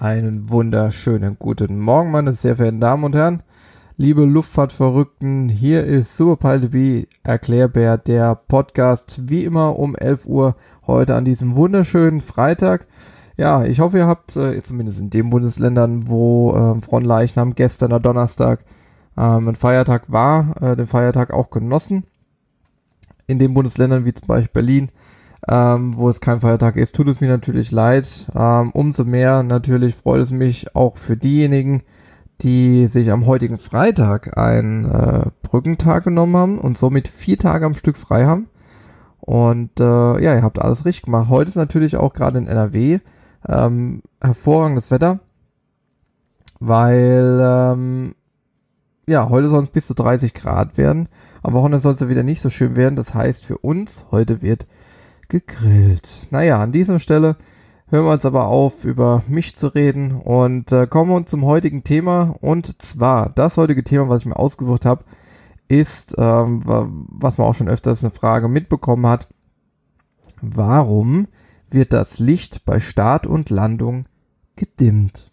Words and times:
Einen 0.00 0.48
wunderschönen 0.48 1.36
guten 1.38 1.78
Morgen, 1.78 2.10
meine 2.10 2.32
sehr 2.32 2.56
verehrten 2.56 2.80
Damen 2.80 3.04
und 3.04 3.14
Herren. 3.14 3.42
Liebe 3.98 4.24
Luftfahrtverrückten, 4.24 5.50
hier 5.50 5.84
ist 5.84 6.16
SuperPilotB 6.16 7.06
Erklärbär, 7.22 7.98
der 7.98 8.34
Podcast, 8.34 9.28
wie 9.28 9.44
immer 9.44 9.78
um 9.78 9.94
11 9.94 10.24
Uhr 10.24 10.56
heute 10.86 11.16
an 11.16 11.26
diesem 11.26 11.54
wunderschönen 11.54 12.22
Freitag. 12.22 12.86
Ja, 13.36 13.62
ich 13.64 13.80
hoffe, 13.80 13.98
ihr 13.98 14.06
habt, 14.06 14.36
äh, 14.36 14.62
zumindest 14.62 15.00
in 15.00 15.10
den 15.10 15.28
Bundesländern, 15.28 16.08
wo 16.08 16.54
äh, 16.54 16.80
Frontleichnam 16.80 17.54
gestern, 17.54 17.90
der 17.90 18.00
Donnerstag, 18.00 18.64
ähm, 19.18 19.48
ein 19.48 19.54
Feiertag 19.54 20.10
war, 20.10 20.62
äh, 20.62 20.76
den 20.76 20.86
Feiertag 20.86 21.30
auch 21.30 21.50
genossen. 21.50 22.04
In 23.26 23.38
den 23.38 23.52
Bundesländern 23.52 24.06
wie 24.06 24.14
zum 24.14 24.28
Beispiel 24.28 24.50
Berlin, 24.54 24.90
ähm, 25.48 25.96
wo 25.96 26.08
es 26.08 26.20
kein 26.20 26.40
Feiertag 26.40 26.76
ist, 26.76 26.94
tut 26.94 27.08
es 27.08 27.20
mir 27.20 27.28
natürlich 27.28 27.70
leid. 27.70 28.28
Ähm, 28.34 28.70
umso 28.72 29.04
mehr 29.04 29.42
natürlich 29.42 29.94
freut 29.94 30.20
es 30.20 30.30
mich 30.30 30.74
auch 30.74 30.96
für 30.96 31.16
diejenigen, 31.16 31.82
die 32.42 32.86
sich 32.86 33.10
am 33.10 33.26
heutigen 33.26 33.58
Freitag 33.58 34.38
einen 34.38 34.84
äh, 34.86 35.26
Brückentag 35.42 36.04
genommen 36.04 36.36
haben 36.36 36.58
und 36.58 36.78
somit 36.78 37.08
vier 37.08 37.38
Tage 37.38 37.66
am 37.66 37.74
Stück 37.74 37.96
frei 37.96 38.24
haben. 38.24 38.48
Und 39.20 39.78
äh, 39.78 40.22
ja, 40.22 40.34
ihr 40.34 40.42
habt 40.42 40.58
alles 40.58 40.84
richtig 40.84 41.04
gemacht. 41.04 41.28
Heute 41.28 41.50
ist 41.50 41.56
natürlich 41.56 41.96
auch 41.96 42.12
gerade 42.12 42.38
in 42.38 42.46
NRW 42.46 42.98
ähm, 43.46 44.02
hervorragendes 44.20 44.90
Wetter, 44.90 45.20
weil 46.58 47.40
ähm, 47.42 48.14
ja, 49.06 49.28
heute 49.28 49.48
soll 49.48 49.62
es 49.64 49.70
bis 49.70 49.86
zu 49.86 49.94
30 49.94 50.34
Grad 50.34 50.76
werden. 50.78 51.08
Am 51.42 51.52
Wochenende 51.52 51.80
soll 51.80 51.94
es 51.94 52.00
ja 52.00 52.08
wieder 52.08 52.22
nicht 52.22 52.40
so 52.40 52.50
schön 52.50 52.76
werden. 52.76 52.96
Das 52.96 53.14
heißt 53.14 53.44
für 53.44 53.58
uns, 53.58 54.06
heute 54.10 54.42
wird 54.42 54.66
gegrillt. 55.30 56.28
Naja, 56.30 56.60
an 56.60 56.72
dieser 56.72 56.98
Stelle 56.98 57.36
hören 57.88 58.04
wir 58.04 58.12
uns 58.12 58.24
aber 58.24 58.46
auf, 58.46 58.84
über 58.84 59.22
mich 59.26 59.56
zu 59.56 59.68
reden 59.68 60.12
und 60.12 60.70
äh, 60.72 60.86
kommen 60.86 61.26
zum 61.26 61.44
heutigen 61.44 61.82
Thema. 61.82 62.36
Und 62.40 62.82
zwar, 62.82 63.30
das 63.30 63.56
heutige 63.56 63.82
Thema, 63.82 64.08
was 64.08 64.20
ich 64.20 64.26
mir 64.26 64.36
ausgesucht 64.38 64.84
habe, 64.84 65.04
ist, 65.68 66.14
ähm, 66.18 66.62
was 66.64 67.38
man 67.38 67.46
auch 67.46 67.54
schon 67.54 67.68
öfters 67.68 68.04
eine 68.04 68.10
Frage 68.10 68.48
mitbekommen 68.48 69.06
hat, 69.06 69.28
warum 70.42 71.28
wird 71.68 71.92
das 71.92 72.18
Licht 72.18 72.64
bei 72.64 72.80
Start 72.80 73.26
und 73.26 73.50
Landung 73.50 74.06
gedimmt? 74.56 75.30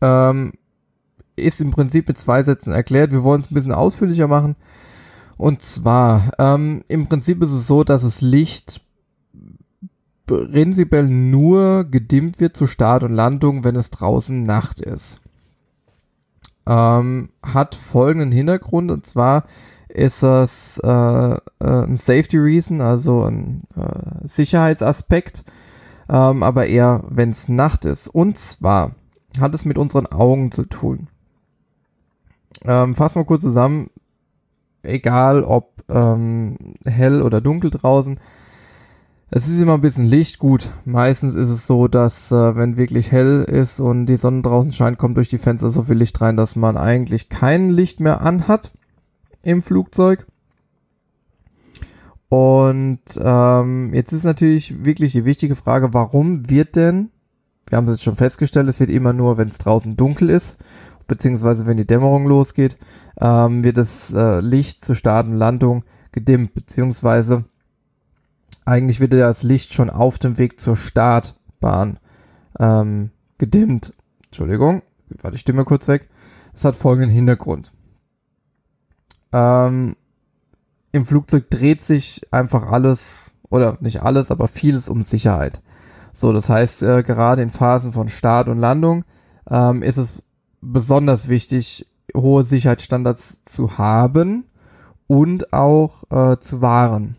Ähm, 0.00 0.52
ist 1.36 1.60
im 1.60 1.70
Prinzip 1.70 2.08
mit 2.08 2.18
zwei 2.18 2.42
Sätzen 2.42 2.72
erklärt. 2.72 3.12
Wir 3.12 3.22
wollen 3.22 3.40
es 3.40 3.50
ein 3.50 3.54
bisschen 3.54 3.72
ausführlicher 3.72 4.26
machen. 4.26 4.56
Und 5.36 5.62
zwar, 5.62 6.32
ähm, 6.38 6.84
im 6.88 7.08
Prinzip 7.08 7.42
ist 7.42 7.50
es 7.50 7.66
so, 7.66 7.84
dass 7.84 8.02
das 8.02 8.20
Licht 8.20 8.80
prinzipiell 10.26 11.06
nur 11.06 11.84
gedimmt 11.84 12.40
wird 12.40 12.56
zu 12.56 12.66
Start 12.66 13.02
und 13.04 13.12
Landung, 13.12 13.64
wenn 13.64 13.76
es 13.76 13.90
draußen 13.90 14.42
Nacht 14.42 14.80
ist. 14.80 15.20
Ähm, 16.66 17.30
hat 17.44 17.74
folgenden 17.76 18.32
Hintergrund 18.32 18.90
und 18.90 19.06
zwar 19.06 19.44
ist 19.88 20.22
das 20.22 20.78
äh, 20.82 20.88
äh, 20.88 21.38
ein 21.60 21.96
Safety 21.96 22.38
Reason, 22.38 22.80
also 22.80 23.24
ein 23.24 23.62
äh, 23.76 24.26
Sicherheitsaspekt, 24.26 25.44
ähm, 26.08 26.42
aber 26.42 26.66
eher 26.66 27.04
wenn 27.08 27.30
es 27.30 27.48
Nacht 27.48 27.84
ist. 27.84 28.08
Und 28.08 28.36
zwar 28.36 28.92
hat 29.38 29.54
es 29.54 29.64
mit 29.64 29.78
unseren 29.78 30.06
Augen 30.06 30.50
zu 30.50 30.64
tun. 30.64 31.08
Ähm, 32.64 32.94
fassen 32.94 33.20
wir 33.20 33.24
kurz 33.24 33.42
zusammen, 33.42 33.90
egal 34.86 35.42
ob 35.42 35.82
ähm, 35.88 36.56
hell 36.84 37.22
oder 37.22 37.40
dunkel 37.40 37.70
draußen, 37.70 38.16
es 39.30 39.48
ist 39.48 39.60
immer 39.60 39.74
ein 39.74 39.80
bisschen 39.80 40.06
Licht. 40.06 40.38
Gut, 40.38 40.68
meistens 40.84 41.34
ist 41.34 41.48
es 41.48 41.66
so, 41.66 41.88
dass 41.88 42.30
äh, 42.30 42.56
wenn 42.56 42.76
wirklich 42.76 43.10
hell 43.10 43.44
ist 43.44 43.80
und 43.80 44.06
die 44.06 44.16
Sonne 44.16 44.42
draußen 44.42 44.72
scheint, 44.72 44.98
kommt 44.98 45.16
durch 45.16 45.28
die 45.28 45.38
Fenster 45.38 45.70
so 45.70 45.82
viel 45.82 45.96
Licht 45.96 46.20
rein, 46.20 46.36
dass 46.36 46.56
man 46.56 46.76
eigentlich 46.76 47.28
kein 47.28 47.70
Licht 47.70 48.00
mehr 48.00 48.22
anhat 48.22 48.72
im 49.42 49.62
Flugzeug. 49.62 50.26
Und 52.28 53.00
ähm, 53.18 53.94
jetzt 53.94 54.12
ist 54.12 54.24
natürlich 54.24 54.84
wirklich 54.84 55.12
die 55.12 55.24
wichtige 55.24 55.54
Frage, 55.54 55.92
warum 55.92 56.48
wird 56.48 56.76
denn, 56.76 57.10
wir 57.68 57.78
haben 57.78 57.86
es 57.86 57.94
jetzt 57.94 58.04
schon 58.04 58.16
festgestellt, 58.16 58.68
es 58.68 58.80
wird 58.80 58.90
immer 58.90 59.12
nur, 59.12 59.38
wenn 59.38 59.48
es 59.48 59.58
draußen 59.58 59.96
dunkel 59.96 60.30
ist, 60.30 60.58
beziehungsweise 61.06 61.66
wenn 61.66 61.76
die 61.76 61.86
Dämmerung 61.86 62.26
losgeht, 62.26 62.76
ähm, 63.20 63.64
wird 63.64 63.76
das 63.76 64.12
äh, 64.12 64.40
Licht 64.40 64.84
zur 64.84 64.94
Start 64.94 65.26
und 65.26 65.36
Landung 65.36 65.84
gedimmt, 66.12 66.54
beziehungsweise 66.54 67.44
eigentlich 68.64 69.00
wird 69.00 69.12
das 69.12 69.42
Licht 69.42 69.72
schon 69.72 69.90
auf 69.90 70.18
dem 70.18 70.38
Weg 70.38 70.60
zur 70.60 70.76
Startbahn 70.76 71.98
ähm, 72.58 73.10
gedimmt. 73.38 73.92
Entschuldigung, 74.26 74.82
war 75.22 75.30
die 75.30 75.38
Stimme 75.38 75.64
kurz 75.64 75.88
weg. 75.88 76.08
Das 76.52 76.64
hat 76.64 76.76
folgenden 76.76 77.10
Hintergrund. 77.10 77.72
Ähm, 79.32 79.96
Im 80.92 81.04
Flugzeug 81.04 81.50
dreht 81.50 81.80
sich 81.80 82.22
einfach 82.32 82.70
alles, 82.72 83.34
oder 83.50 83.76
nicht 83.80 84.02
alles, 84.02 84.30
aber 84.30 84.48
vieles 84.48 84.88
um 84.88 85.02
Sicherheit. 85.02 85.60
So, 86.12 86.32
das 86.32 86.48
heißt, 86.48 86.82
äh, 86.82 87.02
gerade 87.02 87.42
in 87.42 87.50
Phasen 87.50 87.92
von 87.92 88.08
Start 88.08 88.48
und 88.48 88.58
Landung 88.58 89.04
ähm, 89.50 89.82
ist 89.82 89.98
es 89.98 90.22
besonders 90.72 91.28
wichtig, 91.28 91.86
hohe 92.14 92.44
Sicherheitsstandards 92.44 93.44
zu 93.44 93.78
haben 93.78 94.44
und 95.06 95.52
auch 95.52 96.04
äh, 96.10 96.38
zu 96.38 96.60
wahren. 96.60 97.16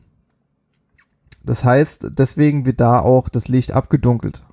Das 1.43 1.63
heißt, 1.63 2.07
deswegen 2.11 2.65
wird 2.65 2.81
da 2.81 2.99
auch 2.99 3.29
das 3.29 3.47
Licht 3.47 3.71
abgedunkelt. 3.71 4.45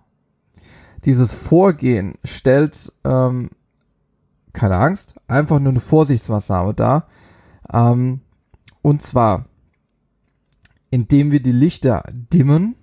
Dieses 1.05 1.35
Vorgehen 1.35 2.15
stellt 2.25 2.93
ähm, 3.05 3.51
keine 4.53 4.77
Angst, 4.77 5.15
einfach 5.27 5.59
nur 5.59 5.73
eine 5.73 5.81
Vorsichtsmaßnahme 5.81 6.75
dar. 6.75 7.09
Ähm, 7.73 8.21
und 8.81 9.03
zwar, 9.03 9.47
indem 10.91 11.33
wir 11.33 11.43
die 11.43 11.53
Lichter 11.53 12.05
dimmen, 12.13 12.77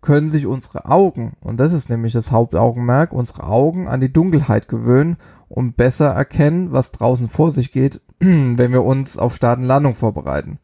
können 0.00 0.28
sich 0.28 0.46
unsere 0.46 0.86
Augen, 0.86 1.34
und 1.40 1.58
das 1.58 1.72
ist 1.72 1.90
nämlich 1.90 2.12
das 2.12 2.30
Hauptaugenmerk, 2.30 3.12
unsere 3.12 3.44
Augen 3.44 3.88
an 3.88 4.00
die 4.00 4.12
Dunkelheit 4.12 4.68
gewöhnen 4.68 5.16
und 5.48 5.76
besser 5.76 6.08
erkennen, 6.08 6.72
was 6.72 6.92
draußen 6.92 7.28
vor 7.28 7.52
sich 7.52 7.72
geht, 7.72 8.00
wenn 8.18 8.72
wir 8.72 8.84
uns 8.84 9.18
auf 9.18 9.34
Start 9.34 9.58
und 9.58 9.64
Landung 9.64 9.94
vorbereiten. 9.94 10.58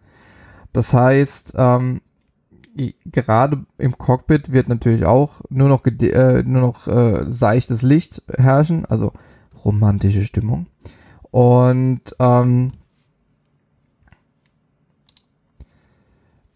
Das 0.73 0.95
heißt, 0.95 1.55
ähm, 1.57 2.01
gerade 3.07 3.65
im 3.79 3.97
Cockpit 3.97 4.53
wird 4.53 4.69
natürlich 4.69 5.05
auch 5.05 5.41
nur 5.49 5.69
noch, 5.69 5.85
äh, 5.87 6.43
nur 6.43 6.61
noch 6.61 6.87
äh, 6.89 7.25
seichtes 7.29 7.83
Licht 7.83 8.23
herrschen, 8.37 8.85
also 8.85 9.13
romantische 9.65 10.23
Stimmung. 10.23 10.67
Und 11.31 12.03
ähm, 12.21 12.73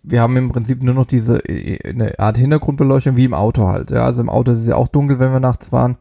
wir 0.03 0.21
haben 0.21 0.37
im 0.37 0.50
Prinzip 0.50 0.83
nur 0.83 0.94
noch 0.94 1.06
diese 1.06 1.38
äh, 1.49 1.88
eine 1.88 2.19
Art 2.19 2.38
Hintergrundbeleuchtung 2.38 3.16
wie 3.16 3.25
im 3.25 3.34
Auto 3.34 3.66
halt. 3.66 3.91
Ja, 3.91 4.05
also 4.05 4.21
im 4.21 4.31
Auto 4.31 4.53
ist 4.53 4.59
es 4.61 4.66
ja 4.66 4.77
auch 4.77 4.88
dunkel, 4.88 5.19
wenn 5.19 5.33
wir 5.33 5.41
nachts 5.41 5.69
fahren. 5.69 5.97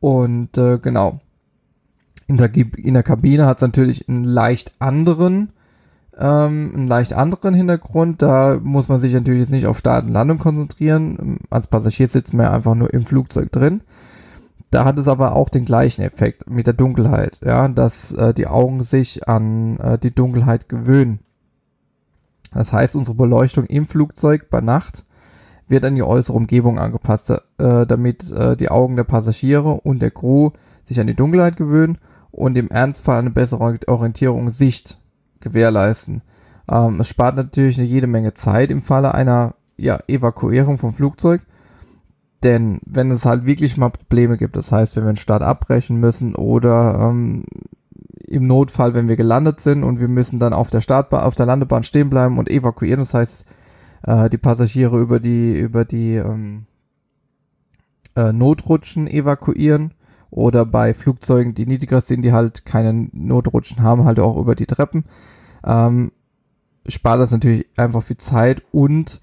Und 0.00 0.58
äh, 0.58 0.78
genau. 0.78 1.20
In 2.26 2.36
der, 2.38 2.54
in 2.54 2.94
der 2.94 3.02
Kabine 3.02 3.46
hat 3.46 3.58
es 3.58 3.62
natürlich 3.62 4.08
einen 4.08 4.24
leicht 4.24 4.74
anderen 4.78 5.50
ähm, 6.18 6.72
einen 6.74 6.88
leicht 6.88 7.12
anderen 7.12 7.54
Hintergrund. 7.54 8.22
Da 8.22 8.58
muss 8.62 8.88
man 8.88 8.98
sich 8.98 9.12
natürlich 9.12 9.40
jetzt 9.40 9.50
nicht 9.50 9.66
auf 9.66 9.78
Start 9.78 10.06
und 10.06 10.12
Landung 10.12 10.38
konzentrieren. 10.38 11.38
Als 11.50 11.66
Passagier 11.66 12.08
sitzt 12.08 12.34
man 12.34 12.46
ja 12.46 12.52
einfach 12.52 12.74
nur 12.74 12.92
im 12.92 13.06
Flugzeug 13.06 13.50
drin. 13.52 13.82
Da 14.70 14.84
hat 14.84 14.98
es 14.98 15.08
aber 15.08 15.36
auch 15.36 15.48
den 15.48 15.64
gleichen 15.64 16.02
Effekt 16.02 16.50
mit 16.50 16.66
der 16.66 16.74
Dunkelheit, 16.74 17.38
ja, 17.44 17.68
dass 17.68 18.12
äh, 18.12 18.34
die 18.34 18.48
Augen 18.48 18.82
sich 18.82 19.28
an 19.28 19.78
äh, 19.78 19.98
die 19.98 20.12
Dunkelheit 20.12 20.68
gewöhnen. 20.68 21.20
Das 22.54 22.72
heißt, 22.72 22.96
unsere 22.96 23.16
Beleuchtung 23.16 23.66
im 23.66 23.86
Flugzeug 23.86 24.48
bei 24.50 24.60
Nacht 24.60 25.04
wird 25.68 25.84
an 25.84 25.94
die 25.94 26.02
äußere 26.02 26.36
Umgebung 26.36 26.78
angepasst, 26.78 27.30
äh, 27.30 27.86
damit 27.86 28.30
äh, 28.30 28.56
die 28.56 28.68
Augen 28.68 28.96
der 28.96 29.04
Passagiere 29.04 29.72
und 29.80 30.00
der 30.00 30.10
Crew 30.10 30.50
sich 30.82 31.00
an 31.00 31.06
die 31.06 31.14
Dunkelheit 31.14 31.56
gewöhnen 31.56 31.98
und 32.30 32.56
im 32.56 32.68
Ernstfall 32.68 33.18
eine 33.18 33.30
bessere 33.30 33.78
Orientierung 33.86 34.50
Sicht 34.50 34.98
gewährleisten. 35.40 36.22
Ähm, 36.70 37.00
es 37.00 37.08
spart 37.08 37.36
natürlich 37.36 37.78
eine 37.78 37.86
jede 37.86 38.06
Menge 38.06 38.34
Zeit 38.34 38.70
im 38.70 38.82
Falle 38.82 39.14
einer 39.14 39.54
ja, 39.76 39.98
Evakuierung 40.06 40.78
vom 40.78 40.92
Flugzeug. 40.92 41.42
Denn 42.42 42.80
wenn 42.84 43.10
es 43.10 43.24
halt 43.24 43.46
wirklich 43.46 43.78
mal 43.78 43.88
Probleme 43.88 44.36
gibt, 44.36 44.56
das 44.56 44.70
heißt, 44.70 44.96
wenn 44.96 45.04
wir 45.04 45.08
einen 45.08 45.16
Start 45.16 45.42
abbrechen 45.42 45.96
müssen 45.96 46.34
oder 46.34 46.98
ähm, 47.00 47.44
im 48.34 48.46
Notfall, 48.46 48.94
wenn 48.94 49.08
wir 49.08 49.16
gelandet 49.16 49.60
sind 49.60 49.84
und 49.84 50.00
wir 50.00 50.08
müssen 50.08 50.38
dann 50.38 50.52
auf 50.52 50.70
der 50.70 50.80
Startbahn, 50.80 51.22
auf 51.22 51.34
der 51.34 51.46
Landebahn 51.46 51.82
stehen 51.82 52.10
bleiben 52.10 52.38
und 52.38 52.50
evakuieren, 52.50 53.00
das 53.00 53.14
heißt, 53.14 53.46
äh, 54.02 54.28
die 54.30 54.38
Passagiere 54.38 54.98
über 54.98 55.20
die, 55.20 55.58
über 55.58 55.84
die 55.84 56.16
ähm, 56.16 56.66
äh, 58.16 58.32
Notrutschen 58.32 59.06
evakuieren 59.06 59.94
oder 60.30 60.66
bei 60.66 60.94
Flugzeugen, 60.94 61.54
die 61.54 61.66
niedriger 61.66 62.00
sind, 62.00 62.22
die 62.22 62.32
halt 62.32 62.66
keine 62.66 63.08
Notrutschen 63.12 63.82
haben, 63.82 64.04
halt 64.04 64.20
auch 64.20 64.36
über 64.36 64.54
die 64.54 64.66
Treppen 64.66 65.04
ähm, 65.64 66.12
spart 66.86 67.20
das 67.20 67.32
natürlich 67.32 67.66
einfach 67.76 68.02
viel 68.02 68.18
Zeit 68.18 68.62
und 68.72 69.20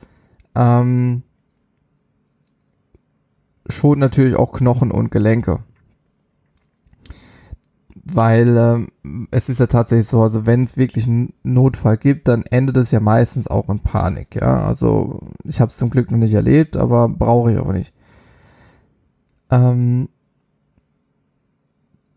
ähm, 0.55 1.23
schont 3.67 3.99
natürlich 3.99 4.35
auch 4.35 4.51
Knochen 4.51 4.91
und 4.91 5.11
Gelenke. 5.11 5.59
Weil 8.03 8.57
ähm, 8.57 9.27
es 9.29 9.49
ist 9.49 9.59
ja 9.59 9.67
tatsächlich 9.67 10.07
so, 10.07 10.21
also 10.21 10.45
wenn 10.47 10.63
es 10.63 10.75
wirklich 10.75 11.05
einen 11.05 11.33
Notfall 11.43 11.97
gibt, 11.97 12.27
dann 12.27 12.43
endet 12.43 12.77
es 12.77 12.91
ja 12.91 12.99
meistens 12.99 13.47
auch 13.47 13.69
in 13.69 13.79
Panik. 13.79 14.35
Ja, 14.35 14.63
also 14.65 15.19
ich 15.43 15.61
habe 15.61 15.69
es 15.69 15.77
zum 15.77 15.91
Glück 15.91 16.09
noch 16.09 16.17
nicht 16.17 16.33
erlebt, 16.33 16.77
aber 16.77 17.07
brauche 17.09 17.51
ich 17.51 17.59
auch 17.59 17.71
nicht. 17.71 17.93
Ähm, 19.51 20.09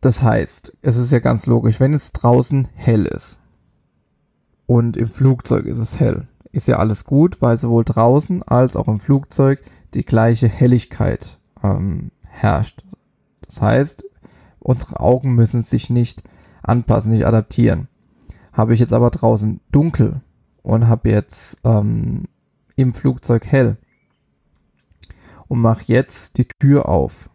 das 0.01 0.23
heißt, 0.23 0.77
es 0.83 0.97
ist 0.97 1.13
ja 1.13 1.19
ganz 1.19 1.47
logisch, 1.47 1.81
wenn 1.81 1.93
es 1.93 2.13
draußen 2.13 2.69
hell 2.75 3.07
ist 3.07 3.41
und 4.67 4.97
im 4.97 5.09
Flugzeug 5.09 5.67
ist 5.67 5.79
es 5.79 6.01
hell, 6.01 6.29
ist 6.53 6.69
ja 6.69 6.79
alles 6.79 7.05
gut, 7.05 7.43
weil 7.43 7.59
sowohl 7.59 7.85
draußen 7.85 8.43
als 8.43 8.77
auch 8.77 8.89
im 8.89 8.99
Flugzeug 8.99 9.63
die 9.95 10.05
gleiche 10.05 10.49
Helligkeit 10.49 11.39
ähm, 11.63 12.11
herrscht. 12.23 12.85
Das 13.47 13.61
heißt, 13.61 14.05
unsere 14.65 14.99
Augen 14.99 15.35
müssen 15.35 15.63
sich 15.63 15.91
nicht 15.91 16.25
anpassen, 16.63 17.13
nicht 17.13 17.27
adaptieren. 17.27 17.89
Habe 18.53 18.75
ich 18.75 18.81
jetzt 18.81 18.93
aber 18.93 19.11
draußen 19.11 19.61
dunkel 19.71 20.23
und 20.63 20.89
habe 20.89 21.11
jetzt 21.11 21.59
ähm, 21.65 22.25
im 22.75 22.95
Flugzeug 22.95 23.47
hell 23.47 23.77
und 25.49 25.61
mache 25.61 25.85
jetzt 25.87 26.39
die 26.39 26.49
Tür 26.59 26.89
auf 26.89 27.31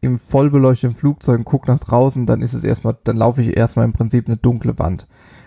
im 0.00 0.18
vollbeleuchteten 0.18 0.96
Flugzeug 0.96 1.38
und 1.38 1.44
gucke 1.44 1.70
nach 1.70 1.78
draußen, 1.78 2.26
dann 2.26 2.42
ist 2.42 2.54
es 2.54 2.64
erstmal, 2.64 2.96
dann 3.04 3.16
laufe 3.16 3.40
ich 3.40 3.56
erstmal 3.56 3.84
im 3.84 3.92
Prinzip 3.92 4.26
eine 4.26 4.36
dunkle 4.36 4.78
Wand, 4.78 5.06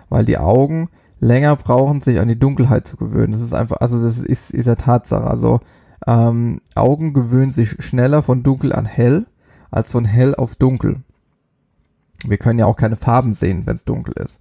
weil 0.10 0.24
die 0.24 0.38
Augen 0.38 0.90
länger 1.20 1.56
brauchen, 1.58 2.00
sich 2.00 2.20
an 2.20 2.30
die 2.30 2.40
Dunkelheit 2.40 2.88
zu 2.88 2.96
gewöhnen. 2.96 3.34
Das 3.34 3.42
ist 3.42 3.54
einfach, 3.54 3.78
also 3.82 4.02
das 4.02 4.18
ist, 4.20 4.52
ist 4.52 4.66
ja 4.66 4.76
Tatsache. 4.76 5.26
Also 5.26 5.60
ähm, 6.08 6.62
Augen 6.74 7.14
gewöhnen 7.14 7.52
sich 7.52 7.84
schneller 7.84 8.24
von 8.24 8.44
dunkel 8.44 8.72
an 8.72 8.86
hell 8.86 9.26
als 9.72 9.92
von 9.92 10.06
hell 10.06 10.36
auf 10.36 10.56
dunkel. 10.56 11.04
Wir 12.30 12.38
können 12.38 12.60
ja 12.60 12.66
auch 12.66 12.76
keine 12.76 12.98
Farben 12.98 13.34
sehen, 13.34 13.66
wenn 13.66 13.76
es 13.76 13.86
dunkel 13.86 14.16
ist. 14.24 14.40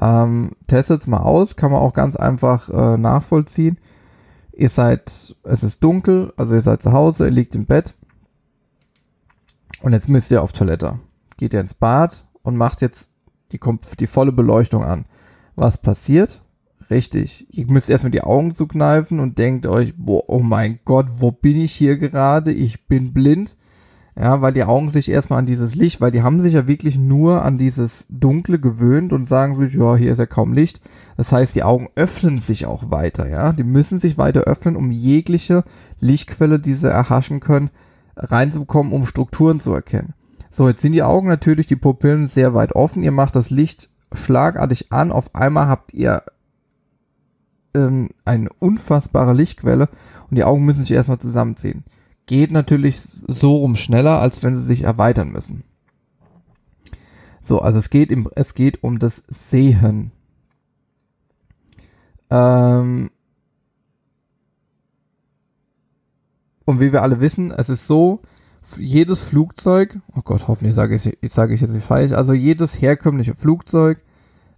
Ähm, 0.00 0.52
testet 0.66 1.00
es 1.00 1.06
mal 1.06 1.18
aus, 1.18 1.56
kann 1.56 1.72
man 1.72 1.80
auch 1.80 1.92
ganz 1.92 2.16
einfach 2.16 2.68
äh, 2.68 2.96
nachvollziehen. 2.96 3.78
Ihr 4.52 4.68
seid, 4.68 5.36
es 5.42 5.62
ist 5.62 5.82
dunkel, 5.82 6.32
also 6.36 6.54
ihr 6.54 6.62
seid 6.62 6.82
zu 6.82 6.92
Hause, 6.92 7.26
ihr 7.26 7.30
liegt 7.30 7.54
im 7.54 7.66
Bett 7.66 7.94
und 9.82 9.92
jetzt 9.92 10.08
müsst 10.08 10.30
ihr 10.30 10.42
auf 10.42 10.52
Toilette. 10.52 10.98
Geht 11.36 11.54
ihr 11.54 11.60
ins 11.60 11.74
Bad 11.74 12.24
und 12.42 12.56
macht 12.56 12.82
jetzt 12.82 13.10
die, 13.52 13.60
die 13.98 14.06
volle 14.06 14.32
Beleuchtung 14.32 14.84
an. 14.84 15.06
Was 15.56 15.78
passiert? 15.78 16.42
Richtig. 16.90 17.46
Ihr 17.50 17.66
müsst 17.66 17.88
erstmal 17.88 18.10
die 18.10 18.22
Augen 18.22 18.52
zukneifen 18.52 19.20
und 19.20 19.38
denkt 19.38 19.66
euch, 19.66 19.94
boah, 19.96 20.24
oh 20.28 20.40
mein 20.40 20.80
Gott, 20.84 21.06
wo 21.08 21.30
bin 21.30 21.60
ich 21.60 21.72
hier 21.72 21.96
gerade? 21.96 22.52
Ich 22.52 22.86
bin 22.86 23.12
blind. 23.12 23.56
Ja, 24.20 24.42
weil 24.42 24.52
die 24.52 24.64
Augen 24.64 24.90
sich 24.90 25.10
erstmal 25.10 25.38
an 25.38 25.46
dieses 25.46 25.74
Licht, 25.76 26.02
weil 26.02 26.10
die 26.10 26.22
haben 26.22 26.42
sich 26.42 26.52
ja 26.52 26.68
wirklich 26.68 26.98
nur 26.98 27.42
an 27.42 27.56
dieses 27.56 28.06
Dunkle 28.10 28.58
gewöhnt 28.58 29.14
und 29.14 29.24
sagen 29.24 29.54
sich, 29.54 29.72
ja, 29.72 29.96
hier 29.96 30.12
ist 30.12 30.18
ja 30.18 30.26
kaum 30.26 30.52
Licht. 30.52 30.82
Das 31.16 31.32
heißt, 31.32 31.54
die 31.54 31.62
Augen 31.62 31.88
öffnen 31.94 32.36
sich 32.36 32.66
auch 32.66 32.90
weiter, 32.90 33.30
ja. 33.30 33.54
Die 33.54 33.64
müssen 33.64 33.98
sich 33.98 34.18
weiter 34.18 34.42
öffnen, 34.42 34.76
um 34.76 34.90
jegliche 34.90 35.64
Lichtquelle, 36.00 36.60
die 36.60 36.74
sie 36.74 36.90
erhaschen 36.90 37.40
können, 37.40 37.70
reinzukommen, 38.14 38.92
um 38.92 39.06
Strukturen 39.06 39.58
zu 39.58 39.72
erkennen. 39.72 40.12
So, 40.50 40.68
jetzt 40.68 40.82
sind 40.82 40.92
die 40.92 41.02
Augen 41.02 41.26
natürlich, 41.26 41.66
die 41.66 41.76
Pupillen 41.76 42.26
sehr 42.26 42.52
weit 42.52 42.74
offen. 42.76 43.02
Ihr 43.02 43.12
macht 43.12 43.36
das 43.36 43.48
Licht 43.48 43.88
schlagartig 44.12 44.92
an. 44.92 45.12
Auf 45.12 45.34
einmal 45.34 45.68
habt 45.68 45.94
ihr 45.94 46.24
ähm, 47.72 48.10
eine 48.26 48.50
unfassbare 48.58 49.32
Lichtquelle 49.32 49.88
und 50.28 50.36
die 50.36 50.44
Augen 50.44 50.66
müssen 50.66 50.84
sich 50.84 50.92
erstmal 50.92 51.20
zusammenziehen. 51.20 51.84
Geht 52.30 52.52
natürlich 52.52 53.00
so 53.00 53.56
rum 53.56 53.74
schneller, 53.74 54.20
als 54.20 54.44
wenn 54.44 54.54
sie 54.54 54.62
sich 54.62 54.84
erweitern 54.84 55.32
müssen. 55.32 55.64
So, 57.42 57.58
also 57.58 57.80
es 57.80 57.90
geht, 57.90 58.12
im, 58.12 58.30
es 58.36 58.54
geht 58.54 58.84
um 58.84 59.00
das 59.00 59.24
Sehen. 59.26 60.12
Ähm 62.30 63.10
und 66.66 66.78
wie 66.78 66.92
wir 66.92 67.02
alle 67.02 67.18
wissen, 67.18 67.50
es 67.50 67.68
ist 67.68 67.88
so, 67.88 68.20
jedes 68.78 69.18
Flugzeug, 69.18 69.98
oh 70.14 70.20
Gott, 70.22 70.46
hoffentlich 70.46 70.76
sage 70.76 70.94
ich, 70.94 71.18
ich 71.20 71.32
sage 71.32 71.52
ich 71.52 71.60
jetzt 71.60 71.72
nicht 71.72 71.84
falsch, 71.84 72.12
also 72.12 72.32
jedes 72.32 72.80
herkömmliche 72.80 73.34
Flugzeug 73.34 73.98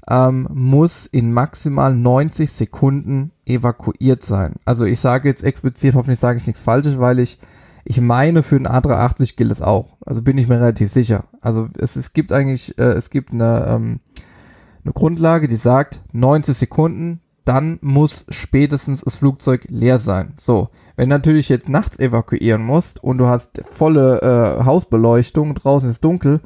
ähm, 0.06 0.46
muss 0.52 1.06
in 1.06 1.32
maximal 1.32 1.96
90 1.96 2.52
Sekunden 2.52 3.32
evakuiert 3.46 4.22
sein. 4.22 4.56
Also 4.66 4.84
ich 4.84 5.00
sage 5.00 5.30
jetzt 5.30 5.42
explizit, 5.42 5.94
hoffentlich 5.94 6.18
sage 6.18 6.36
ich 6.36 6.46
nichts 6.46 6.60
Falsches, 6.60 6.98
weil 6.98 7.18
ich 7.18 7.38
ich 7.84 8.00
meine, 8.00 8.42
für 8.42 8.56
den 8.58 8.68
A380 8.68 9.36
gilt 9.36 9.50
es 9.50 9.62
auch. 9.62 9.96
Also 10.04 10.22
bin 10.22 10.38
ich 10.38 10.48
mir 10.48 10.60
relativ 10.60 10.90
sicher. 10.90 11.24
Also 11.40 11.68
es, 11.78 11.96
es 11.96 12.12
gibt 12.12 12.32
eigentlich, 12.32 12.78
äh, 12.78 12.92
es 12.92 13.10
gibt 13.10 13.32
eine, 13.32 13.66
ähm, 13.68 14.00
eine 14.84 14.92
Grundlage, 14.92 15.48
die 15.48 15.56
sagt 15.56 16.00
90 16.12 16.56
Sekunden, 16.56 17.20
dann 17.44 17.78
muss 17.82 18.24
spätestens 18.28 19.02
das 19.02 19.16
Flugzeug 19.16 19.66
leer 19.68 19.98
sein. 19.98 20.34
So, 20.38 20.68
wenn 20.96 21.08
natürlich 21.08 21.48
jetzt 21.48 21.68
nachts 21.68 21.98
evakuieren 21.98 22.64
musst 22.64 23.02
und 23.02 23.18
du 23.18 23.26
hast 23.26 23.62
volle 23.64 24.20
äh, 24.22 24.64
Hausbeleuchtung, 24.64 25.54
draußen 25.54 25.90
ist 25.90 26.04
dunkel, 26.04 26.40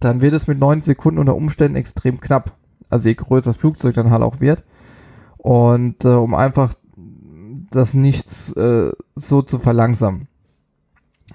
dann 0.00 0.20
wird 0.20 0.34
es 0.34 0.48
mit 0.48 0.58
90 0.58 0.84
Sekunden 0.84 1.20
unter 1.20 1.36
Umständen 1.36 1.76
extrem 1.76 2.20
knapp. 2.20 2.56
Also 2.90 3.08
je 3.08 3.14
größer 3.14 3.50
das 3.50 3.56
Flugzeug 3.56 3.94
dann 3.94 4.10
halt 4.10 4.22
auch 4.22 4.40
wird. 4.40 4.64
Und 5.38 6.04
äh, 6.04 6.08
um 6.08 6.34
einfach 6.34 6.74
das 7.70 7.94
nichts 7.94 8.52
äh, 8.54 8.90
so 9.14 9.42
zu 9.42 9.58
verlangsamen. 9.58 10.28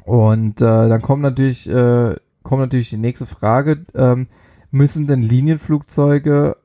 Und 0.07 0.61
äh, 0.61 0.87
dann 0.87 1.01
kommt 1.01 1.21
natürlich, 1.21 1.69
äh, 1.69 2.15
kommt 2.41 2.61
natürlich 2.61 2.91
die 2.91 2.97
nächste 2.97 3.25
Frage, 3.25 3.85
ähm, 3.93 4.27
müssen 4.71 5.05
denn 5.05 5.21
Linienflugzeuge 5.21 6.55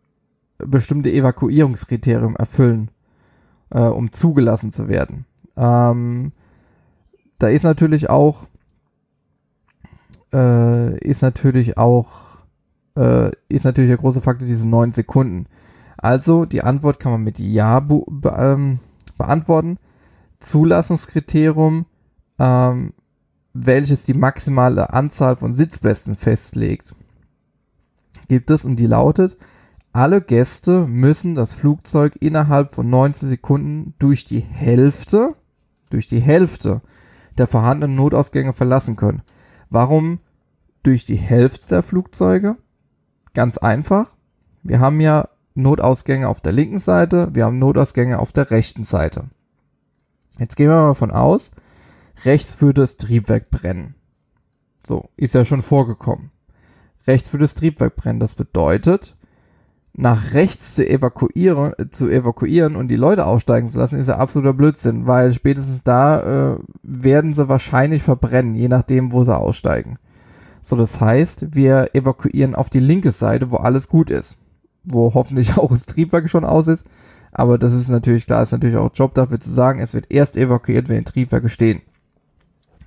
bestimmte 0.59 1.11
Evakuierungskriterien 1.11 2.37
erfüllen, 2.37 2.93
äh, 3.71 3.81
um 3.81 4.13
zugelassen 4.13 4.71
zu 4.71 4.87
werden? 4.87 5.25
Ähm, 5.57 6.31
da 7.41 7.49
ist 7.49 7.65
natürlich 7.65 8.09
auch, 8.09 8.47
äh, 10.33 10.97
ist 11.01 11.23
natürlich 11.23 11.79
auch 11.79 12.45
äh, 12.97 13.33
ist 13.49 13.65
natürlich 13.65 13.91
der 13.91 13.99
große 13.99 14.21
Faktor 14.21 14.47
diese 14.47 14.69
neun 14.69 14.93
Sekunden. 14.93 15.47
Also 15.97 16.45
die 16.45 16.63
Antwort 16.63 17.01
kann 17.01 17.11
man 17.11 17.25
mit 17.25 17.41
Ja 17.41 17.81
be 17.81 18.05
ähm, 18.39 18.79
beantworten. 19.19 19.79
Zulassungskriterium, 20.39 21.87
ähm, 22.39 22.93
welches 23.55 24.05
die 24.05 24.15
maximale 24.15 24.93
Anzahl 24.93 25.37
von 25.37 25.53
Sitzplätzen 25.53 26.17
festlegt, 26.17 26.95
gibt 28.29 28.51
es 28.51 28.65
und 28.65 28.77
die 28.77 28.87
lautet, 28.87 29.37
alle 29.93 30.23
Gäste 30.23 30.87
müssen 30.87 31.35
das 31.35 31.53
Flugzeug 31.53 32.17
innerhalb 32.21 32.75
von 32.75 32.89
90 32.89 33.29
Sekunden 33.29 33.95
durch 33.99 34.25
die 34.25 34.41
Hälfte, 34.41 35.35
durch 35.91 36.09
die 36.09 36.21
Hälfte 36.21 36.81
der 37.37 37.47
vorhandenen 37.47 37.97
Notausgänge 37.97 38.55
verlassen 38.55 38.97
können. 38.97 39.23
Warum 39.69 40.21
durch 40.83 41.05
die 41.05 41.17
Hälfte 41.17 41.69
der 41.69 41.83
Flugzeuge? 41.83 42.57
Ganz 43.35 43.59
einfach. 43.59 44.15
Wir 44.63 44.81
haben 44.81 45.01
ja 45.01 45.29
Notausgänge 45.55 46.29
auf 46.29 46.41
der 46.41 46.53
linken 46.53 46.79
Seite, 46.79 47.29
wir 47.35 47.45
haben 47.45 47.59
Notausgänge 47.59 48.19
auf 48.19 48.33
der 48.33 48.51
rechten 48.51 48.85
Seite. 48.85 49.25
Jetzt 50.39 50.57
gehen 50.57 50.71
wir 50.71 50.81
mal 50.81 50.95
von 50.95 51.11
aus, 51.11 51.51
rechts 52.25 52.61
würde 52.61 52.83
das 52.83 52.97
Triebwerk 52.97 53.51
brennen. 53.51 53.95
So, 54.87 55.09
ist 55.17 55.35
ja 55.35 55.45
schon 55.45 55.63
vorgekommen. 55.63 56.31
Rechts 57.07 57.33
würde 57.33 57.45
das 57.45 57.55
Triebwerk 57.55 57.97
brennen. 57.97 58.21
Das 58.21 58.35
bedeutet, 58.35 59.17
nach 59.95 60.33
rechts 60.33 60.75
zu 60.75 60.89
evakuieren, 60.89 61.75
äh, 61.79 61.89
zu 61.91 62.09
evakuieren 62.09 62.77
und 62.77 62.89
die 62.89 62.97
Leute 62.97 63.27
aussteigen 63.27 63.69
zu 63.69 63.79
lassen, 63.79 63.99
ist 63.99 64.09
ja 64.09 64.17
absoluter 64.17 64.55
Blödsinn, 64.55 65.07
weil 65.07 65.33
spätestens 65.33 65.83
da 65.83 66.55
äh, 66.55 66.59
werden 66.83 67.35
sie 67.35 67.49
wahrscheinlich 67.49 68.03
verbrennen, 68.03 68.55
je 68.55 68.69
nachdem, 68.69 69.13
wo 69.13 69.25
sie 69.25 69.37
aussteigen. 69.37 69.99
So, 70.63 70.77
das 70.77 71.01
heißt, 71.01 71.55
wir 71.55 71.91
evakuieren 71.95 72.55
auf 72.55 72.71
die 72.71 72.81
linke 72.81 73.13
Seite, 73.13 73.51
wo 73.51 73.57
alles 73.57 73.89
gut 73.89 74.11
ist. 74.11 74.39
Wo 74.85 75.13
hoffentlich 75.15 75.57
auch 75.59 75.71
das 75.71 75.87
Triebwerk 75.87 76.31
schon 76.31 76.45
aus 76.45 76.69
ist. 76.69 76.85
Aber 77.33 77.59
das 77.59 77.73
ist 77.73 77.89
natürlich 77.89 78.27
klar, 78.27 78.43
ist 78.43 78.53
natürlich 78.53 78.77
auch 78.77 78.91
Job 78.95 79.15
dafür 79.15 79.41
zu 79.41 79.51
sagen, 79.51 79.81
es 79.81 79.95
wird 79.95 80.11
erst 80.11 80.37
evakuiert, 80.37 80.89
wenn 80.89 80.99
die 80.99 81.05
Triebwerke 81.05 81.49
stehen. 81.49 81.81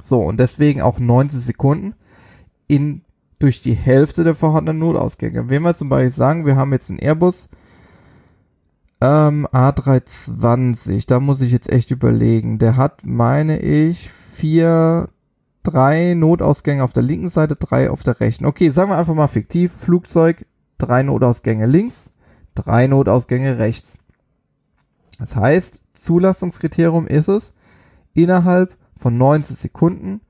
So, 0.05 0.21
und 0.21 0.39
deswegen 0.39 0.81
auch 0.81 0.99
90 0.99 1.39
Sekunden 1.39 1.95
in, 2.67 3.01
durch 3.39 3.61
die 3.61 3.73
Hälfte 3.73 4.23
der 4.23 4.35
vorhandenen 4.35 4.77
Notausgänge. 4.77 5.49
Wenn 5.49 5.63
wir 5.63 5.73
zum 5.73 5.89
Beispiel 5.89 6.11
sagen, 6.11 6.45
wir 6.45 6.55
haben 6.55 6.71
jetzt 6.73 6.91
einen 6.91 6.99
Airbus 6.99 7.49
ähm, 9.01 9.47
A320, 9.47 11.07
da 11.07 11.19
muss 11.19 11.41
ich 11.41 11.51
jetzt 11.51 11.71
echt 11.71 11.89
überlegen. 11.89 12.59
Der 12.59 12.77
hat, 12.77 13.01
meine 13.03 13.57
ich, 13.57 14.11
vier 14.11 15.09
drei 15.63 16.13
Notausgänge 16.13 16.83
auf 16.83 16.93
der 16.93 17.01
linken 17.01 17.29
Seite, 17.29 17.55
drei 17.55 17.89
auf 17.89 18.03
der 18.03 18.19
rechten. 18.19 18.45
Okay, 18.45 18.69
sagen 18.69 18.91
wir 18.91 18.99
einfach 18.99 19.15
mal 19.15 19.25
fiktiv, 19.25 19.71
Flugzeug, 19.71 20.45
drei 20.77 21.01
Notausgänge 21.01 21.65
links, 21.65 22.11
drei 22.53 22.85
Notausgänge 22.85 23.57
rechts. 23.57 23.97
Das 25.17 25.35
heißt, 25.35 25.81
Zulassungskriterium 25.93 27.07
ist 27.07 27.27
es, 27.27 27.55
innerhalb 28.13 28.77
von 29.05 29.19
90 29.19 29.55
Sekunden 29.55 30.21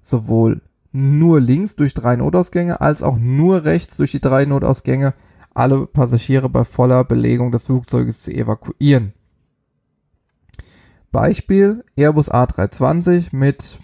sowohl 0.00 0.62
nur 0.92 1.40
links 1.40 1.74
durch 1.74 1.92
drei 1.92 2.14
Notausgänge 2.14 2.80
als 2.80 3.02
auch 3.02 3.18
nur 3.18 3.64
rechts 3.64 3.96
durch 3.96 4.12
die 4.12 4.20
drei 4.20 4.44
Notausgänge 4.44 5.14
alle 5.54 5.88
Passagiere 5.88 6.48
bei 6.48 6.62
voller 6.62 7.02
Belegung 7.02 7.50
des 7.50 7.64
Flugzeuges 7.64 8.22
zu 8.22 8.30
evakuieren. 8.30 9.12
Beispiel 11.10 11.82
Airbus 11.96 12.30
A320 12.30 13.34
mit 13.34 13.80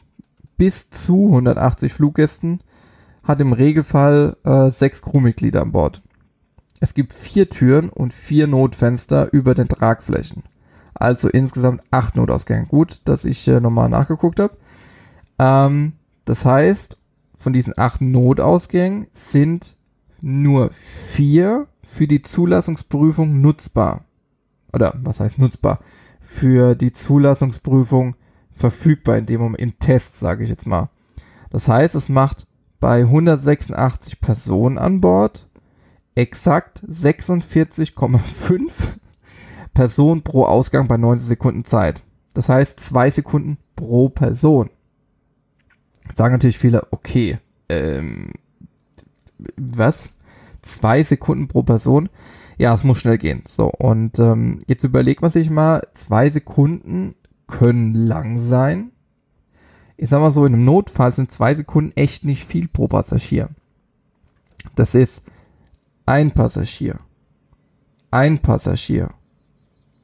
bis 0.56 0.88
zu 0.88 1.26
180 1.26 1.92
Fluggästen 1.92 2.60
hat 3.24 3.40
im 3.40 3.52
Regelfall 3.52 4.36
äh, 4.44 4.70
sechs 4.70 5.02
Crewmitglieder 5.02 5.62
an 5.62 5.72
Bord. 5.72 6.00
Es 6.78 6.94
gibt 6.94 7.12
vier 7.12 7.50
Türen 7.50 7.88
und 7.88 8.14
vier 8.14 8.46
Notfenster 8.46 9.32
über 9.32 9.56
den 9.56 9.66
Tragflächen. 9.66 10.44
Also 10.98 11.28
insgesamt 11.28 11.82
acht 11.92 12.16
Notausgänge. 12.16 12.66
Gut, 12.66 13.00
dass 13.04 13.24
ich 13.24 13.46
äh, 13.46 13.60
nochmal 13.60 13.88
nachgeguckt 13.88 14.40
habe. 14.40 14.56
Ähm, 15.38 15.92
das 16.24 16.44
heißt, 16.44 16.98
von 17.36 17.52
diesen 17.52 17.74
acht 17.76 18.00
Notausgängen 18.00 19.06
sind 19.12 19.76
nur 20.20 20.70
vier 20.72 21.68
für 21.84 22.08
die 22.08 22.22
Zulassungsprüfung 22.22 23.40
nutzbar. 23.40 24.04
Oder 24.72 24.94
was 25.02 25.20
heißt 25.20 25.38
nutzbar? 25.38 25.78
Für 26.20 26.74
die 26.74 26.90
Zulassungsprüfung 26.90 28.16
verfügbar 28.50 29.18
in 29.18 29.26
dem 29.26 29.40
Moment, 29.40 29.60
im 29.60 29.78
Test, 29.78 30.18
sage 30.18 30.42
ich 30.42 30.50
jetzt 30.50 30.66
mal. 30.66 30.90
Das 31.50 31.68
heißt, 31.68 31.94
es 31.94 32.08
macht 32.08 32.48
bei 32.80 33.02
186 33.02 34.20
Personen 34.20 34.78
an 34.78 35.00
Bord 35.00 35.48
exakt 36.16 36.82
46,5 36.88 38.72
Personen 39.78 40.22
pro 40.22 40.42
Ausgang 40.42 40.88
bei 40.88 40.96
90 40.96 41.28
Sekunden 41.28 41.64
Zeit. 41.64 42.02
Das 42.34 42.48
heißt, 42.48 42.80
zwei 42.80 43.10
Sekunden 43.10 43.58
pro 43.76 44.08
Person 44.08 44.70
sagen 46.14 46.32
natürlich 46.32 46.58
viele, 46.58 46.88
okay, 46.90 47.38
ähm, 47.68 48.32
was? 49.56 50.10
Zwei 50.62 51.04
Sekunden 51.04 51.46
pro 51.46 51.62
Person? 51.62 52.08
Ja, 52.56 52.74
es 52.74 52.82
muss 52.82 52.98
schnell 52.98 53.18
gehen. 53.18 53.44
So, 53.46 53.70
und 53.70 54.18
ähm, 54.18 54.58
jetzt 54.66 54.82
überlegt 54.82 55.22
man 55.22 55.30
sich 55.30 55.48
mal, 55.48 55.86
zwei 55.92 56.28
Sekunden 56.28 57.14
können 57.46 57.94
lang 57.94 58.40
sein. 58.40 58.90
Ich 59.96 60.08
sag 60.08 60.20
mal 60.20 60.32
so, 60.32 60.44
in 60.44 60.54
einem 60.54 60.64
Notfall 60.64 61.12
sind 61.12 61.30
zwei 61.30 61.54
Sekunden 61.54 61.92
echt 61.94 62.24
nicht 62.24 62.42
viel 62.42 62.66
pro 62.66 62.88
Passagier. 62.88 63.50
Das 64.74 64.96
ist 64.96 65.22
ein 66.04 66.32
Passagier, 66.32 66.98
ein 68.10 68.40
Passagier, 68.40 69.10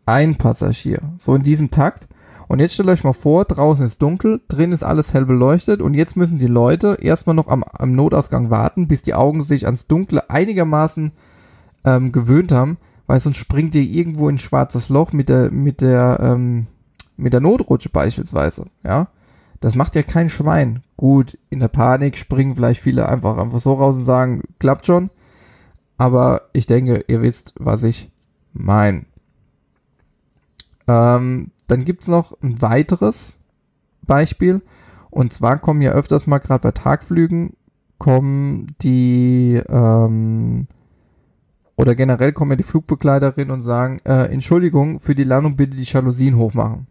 ein 0.06 0.36
Passagier. 0.36 1.00
So 1.18 1.34
in 1.34 1.42
diesem 1.42 1.70
Takt. 1.70 2.08
Und 2.46 2.60
jetzt 2.60 2.74
stellt 2.74 2.88
euch 2.88 3.04
mal 3.04 3.12
vor, 3.14 3.44
draußen 3.46 3.86
ist 3.86 4.02
dunkel, 4.02 4.42
drin 4.48 4.72
ist 4.72 4.82
alles 4.82 5.14
hell 5.14 5.24
beleuchtet 5.24 5.80
und 5.80 5.94
jetzt 5.94 6.14
müssen 6.14 6.38
die 6.38 6.46
Leute 6.46 6.98
erstmal 7.00 7.34
noch 7.34 7.48
am, 7.48 7.64
am 7.64 7.92
Notausgang 7.92 8.50
warten, 8.50 8.86
bis 8.86 9.02
die 9.02 9.14
Augen 9.14 9.42
sich 9.42 9.64
ans 9.64 9.86
Dunkle 9.86 10.28
einigermaßen 10.28 11.12
ähm, 11.84 12.12
gewöhnt 12.12 12.52
haben, 12.52 12.76
weil 13.06 13.18
sonst 13.18 13.38
springt 13.38 13.74
ihr 13.74 13.82
irgendwo 13.82 14.28
in 14.28 14.36
ein 14.36 14.40
schwarzes 14.40 14.90
Loch 14.90 15.12
mit 15.12 15.30
der, 15.30 15.50
mit 15.50 15.80
der, 15.80 16.18
ähm, 16.20 16.66
mit 17.16 17.32
der 17.32 17.40
Notrutsche 17.40 17.88
beispielsweise, 17.88 18.66
ja. 18.84 19.08
Das 19.60 19.74
macht 19.74 19.94
ja 19.94 20.02
kein 20.02 20.28
Schwein. 20.28 20.82
Gut, 20.98 21.38
in 21.48 21.60
der 21.60 21.68
Panik 21.68 22.18
springen 22.18 22.54
vielleicht 22.54 22.82
viele 22.82 23.08
einfach 23.08 23.38
einfach 23.38 23.60
so 23.60 23.72
raus 23.72 23.96
und 23.96 24.04
sagen, 24.04 24.42
klappt 24.58 24.84
schon. 24.84 25.08
Aber 25.96 26.42
ich 26.52 26.66
denke, 26.66 27.02
ihr 27.08 27.22
wisst, 27.22 27.54
was 27.58 27.82
ich 27.82 28.10
meine. 28.52 29.06
Ähm, 30.86 31.50
dann 31.66 31.84
gibt's 31.84 32.08
noch 32.08 32.40
ein 32.42 32.60
weiteres 32.60 33.38
Beispiel. 34.02 34.62
Und 35.10 35.32
zwar 35.32 35.58
kommen 35.58 35.80
ja 35.82 35.92
öfters 35.92 36.26
mal 36.26 36.38
gerade 36.38 36.62
bei 36.62 36.72
Tagflügen, 36.72 37.54
kommen 37.98 38.74
die, 38.82 39.62
ähm, 39.68 40.66
oder 41.76 41.94
generell 41.94 42.32
kommen 42.32 42.52
ja 42.52 42.56
die 42.56 42.64
Flugbegleiterinnen 42.64 43.52
und 43.52 43.62
sagen, 43.62 44.00
äh, 44.04 44.24
Entschuldigung, 44.26 44.98
für 44.98 45.14
die 45.14 45.24
Landung 45.24 45.56
bitte 45.56 45.76
die 45.76 45.84
Jalousien 45.84 46.36
hochmachen. 46.36 46.86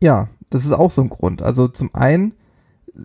Ja, 0.00 0.28
das 0.50 0.64
ist 0.64 0.72
auch 0.72 0.90
so 0.90 1.02
ein 1.02 1.08
Grund. 1.08 1.40
Also 1.40 1.68
zum 1.68 1.94
einen 1.94 2.34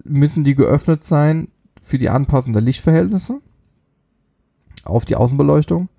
müssen 0.04 0.44
die 0.44 0.56
geöffnet 0.56 1.04
sein 1.04 1.50
für 1.80 1.98
die 1.98 2.10
Anpassung 2.10 2.54
der 2.54 2.62
Lichtverhältnisse 2.62 3.42
auf 4.84 5.06
die 5.06 5.16
Außenbeleuchtung. 5.16 5.90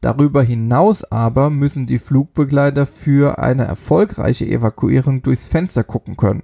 Darüber 0.00 0.42
hinaus 0.42 1.04
aber 1.04 1.48
müssen 1.48 1.86
die 1.86 1.98
Flugbegleiter 1.98 2.84
für 2.84 3.38
eine 3.38 3.64
erfolgreiche 3.64 4.46
Evakuierung 4.46 5.22
durchs 5.22 5.46
Fenster 5.46 5.82
gucken 5.82 6.16
können, 6.16 6.42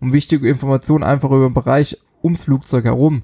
um 0.00 0.12
wichtige 0.12 0.48
Informationen 0.48 1.02
einfach 1.02 1.30
über 1.30 1.48
den 1.48 1.54
Bereich 1.54 1.98
ums 2.22 2.44
Flugzeug 2.44 2.84
herum 2.84 3.22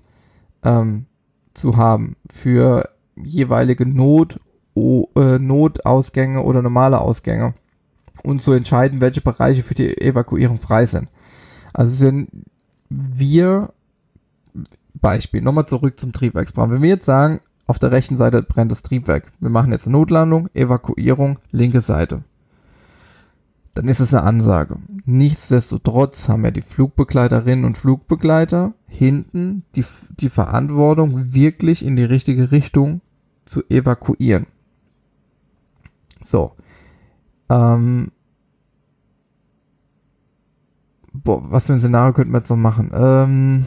ähm, 0.63 1.07
zu 1.53 1.77
haben 1.77 2.17
für 2.31 2.89
jeweilige 3.17 3.87
Not, 3.87 4.41
o, 4.75 5.09
äh, 5.15 5.39
Notausgänge 5.39 6.43
oder 6.43 6.63
normale 6.63 7.01
Ausgänge 7.01 7.55
und 8.23 8.43
zu 8.43 8.53
entscheiden, 8.53 9.01
welche 9.01 9.21
Bereiche 9.21 9.63
für 9.63 9.75
die 9.75 10.01
Evakuierung 10.01 10.59
frei 10.59 10.87
sind. 10.87 11.09
Also 11.73 11.95
sind 11.95 12.31
wir 12.89 13.73
Beispiel, 14.95 15.43
nochmal 15.43 15.67
zurück 15.67 16.01
zum 16.01 16.13
Triebwerksbrand. 16.13 16.73
Wenn 16.73 16.83
wir 16.83 16.89
jetzt 16.89 17.05
sagen, 17.05 17.41
auf 17.66 17.78
der 17.78 17.90
rechten 17.90 18.16
Seite 18.16 18.42
brennt 18.42 18.70
das 18.70 18.82
Triebwerk. 18.82 19.32
Wir 19.40 19.50
machen 19.50 19.73
jetzt 19.73 19.87
Notlandung, 19.87 20.49
Evakuierung, 20.54 21.38
linke 21.50 21.80
Seite. 21.80 22.23
Dann 23.75 23.88
ist 23.88 24.00
es 24.00 24.14
eine 24.14 24.23
Ansage. 24.23 24.78
Nichtsdestotrotz 25.04 26.28
haben 26.28 26.44
ja 26.44 26.50
die 26.50 26.62
Flugbegleiterinnen 26.62 27.64
und 27.64 27.76
Flugbegleiter 27.76 28.73
hinten 28.87 29.64
die, 29.75 29.85
die 30.18 30.30
Verantwortung, 30.30 31.35
wirklich 31.35 31.85
in 31.85 31.94
die 31.94 32.04
richtige 32.04 32.50
Richtung 32.52 33.02
zu 33.44 33.62
evakuieren. 33.68 34.46
So. 36.23 36.52
Ähm, 37.50 38.12
boah, 41.12 41.42
was 41.50 41.66
für 41.66 41.75
ein 41.75 41.80
Szenario 41.80 42.14
könnten 42.14 42.32
wir 42.32 42.38
jetzt 42.38 42.50
noch 42.50 42.56
machen? 42.56 42.90
Ähm, 42.94 43.66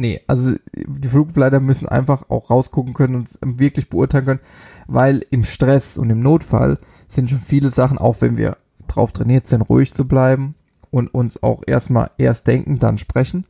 Nee, 0.00 0.18
also 0.26 0.54
die 0.74 1.08
Flugbegleiter 1.08 1.60
müssen 1.60 1.86
einfach 1.86 2.30
auch 2.30 2.48
rausgucken 2.48 2.94
können 2.94 3.16
und 3.16 3.58
wirklich 3.58 3.90
beurteilen 3.90 4.24
können, 4.24 4.40
weil 4.86 5.26
im 5.28 5.44
Stress 5.44 5.98
und 5.98 6.08
im 6.08 6.20
Notfall 6.20 6.78
sind 7.08 7.28
schon 7.28 7.38
viele 7.38 7.68
Sachen, 7.68 7.98
auch 7.98 8.22
wenn 8.22 8.38
wir 8.38 8.56
drauf 8.88 9.12
trainiert 9.12 9.46
sind, 9.46 9.60
ruhig 9.60 9.92
zu 9.92 10.08
bleiben 10.08 10.54
und 10.90 11.12
uns 11.12 11.42
auch 11.42 11.62
erstmal 11.66 12.10
erst 12.16 12.46
denken, 12.46 12.78
dann 12.78 12.96
sprechen, 12.96 13.44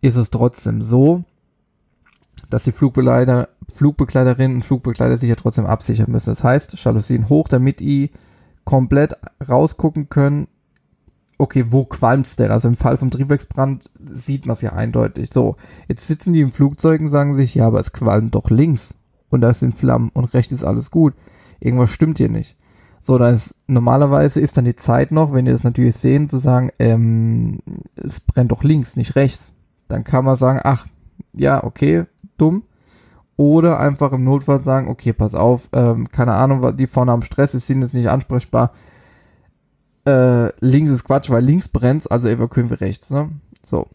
ist 0.00 0.16
es 0.16 0.30
trotzdem 0.30 0.82
so, 0.82 1.22
dass 2.50 2.64
die 2.64 2.72
Flugbegleiter, 2.72 3.48
Flugbegleiterinnen 3.72 4.56
und 4.56 4.64
Flugbegleiter 4.64 5.16
sich 5.16 5.28
ja 5.28 5.36
trotzdem 5.36 5.66
absichern 5.66 6.10
müssen. 6.10 6.30
Das 6.30 6.42
heißt, 6.42 6.82
Jalousien 6.82 7.28
hoch, 7.28 7.46
damit 7.46 7.78
die 7.78 8.10
komplett 8.64 9.16
rausgucken 9.48 10.08
können, 10.08 10.48
okay, 11.38 11.66
wo 11.68 11.84
qualmt's 11.84 12.36
denn? 12.36 12.50
Also 12.50 12.68
im 12.68 12.76
Fall 12.76 12.96
vom 12.96 13.10
Triebwerksbrand 13.10 13.90
sieht 14.10 14.44
man 14.44 14.54
es 14.54 14.62
ja 14.62 14.72
eindeutig. 14.72 15.30
So, 15.32 15.56
jetzt 15.86 16.06
sitzen 16.06 16.32
die 16.32 16.40
im 16.40 16.50
Flugzeug 16.50 17.00
und 17.00 17.08
sagen 17.08 17.34
sich, 17.34 17.54
ja, 17.54 17.66
aber 17.66 17.80
es 17.80 17.92
qualmt 17.92 18.34
doch 18.34 18.50
links 18.50 18.92
und 19.30 19.40
da 19.40 19.54
sind 19.54 19.74
Flammen 19.74 20.10
und 20.12 20.34
rechts 20.34 20.52
ist 20.52 20.64
alles 20.64 20.90
gut. 20.90 21.14
Irgendwas 21.60 21.90
stimmt 21.90 22.18
hier 22.18 22.28
nicht. 22.28 22.56
So, 23.00 23.16
dann 23.16 23.34
ist, 23.34 23.54
normalerweise 23.68 24.40
ist 24.40 24.56
dann 24.56 24.64
die 24.64 24.76
Zeit 24.76 25.12
noch, 25.12 25.32
wenn 25.32 25.46
ihr 25.46 25.52
das 25.52 25.64
natürlich 25.64 25.96
sehen, 25.96 26.28
zu 26.28 26.38
sagen, 26.38 26.70
ähm, 26.78 27.60
es 27.94 28.20
brennt 28.20 28.50
doch 28.50 28.64
links, 28.64 28.96
nicht 28.96 29.14
rechts. 29.14 29.52
Dann 29.86 30.04
kann 30.04 30.24
man 30.24 30.36
sagen, 30.36 30.60
ach, 30.64 30.86
ja, 31.34 31.62
okay, 31.62 32.04
dumm. 32.36 32.64
Oder 33.36 33.78
einfach 33.78 34.12
im 34.12 34.24
Notfall 34.24 34.64
sagen, 34.64 34.88
okay, 34.88 35.12
pass 35.12 35.36
auf, 35.36 35.68
ähm, 35.72 36.08
keine 36.10 36.34
Ahnung, 36.34 36.76
die 36.76 36.88
vorne 36.88 37.12
am 37.12 37.22
Stress 37.22 37.54
ist, 37.54 37.68
sind 37.68 37.82
jetzt 37.82 37.94
nicht 37.94 38.10
ansprechbar 38.10 38.72
äh, 40.08 40.52
links 40.60 40.90
ist 40.90 41.04
Quatsch, 41.04 41.30
weil 41.30 41.44
links 41.44 41.68
brennt, 41.68 42.10
also 42.10 42.28
evakuieren 42.28 42.70
wir 42.70 42.80
rechts, 42.80 43.10
ne? 43.10 43.30
So. 43.62 43.86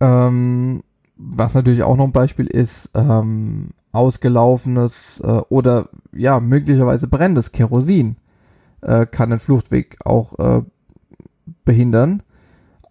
Ähm, 0.00 0.82
was 1.16 1.54
natürlich 1.54 1.82
auch 1.82 1.96
noch 1.96 2.04
ein 2.04 2.12
Beispiel 2.12 2.46
ist, 2.46 2.90
ähm, 2.94 3.70
ausgelaufenes 3.92 5.20
äh, 5.20 5.40
oder 5.48 5.88
ja, 6.12 6.40
möglicherweise 6.40 7.08
brennendes 7.08 7.52
Kerosin 7.52 8.16
äh, 8.82 9.06
kann 9.06 9.30
den 9.30 9.38
Fluchtweg 9.38 9.96
auch 10.04 10.38
äh, 10.38 10.62
behindern 11.64 12.22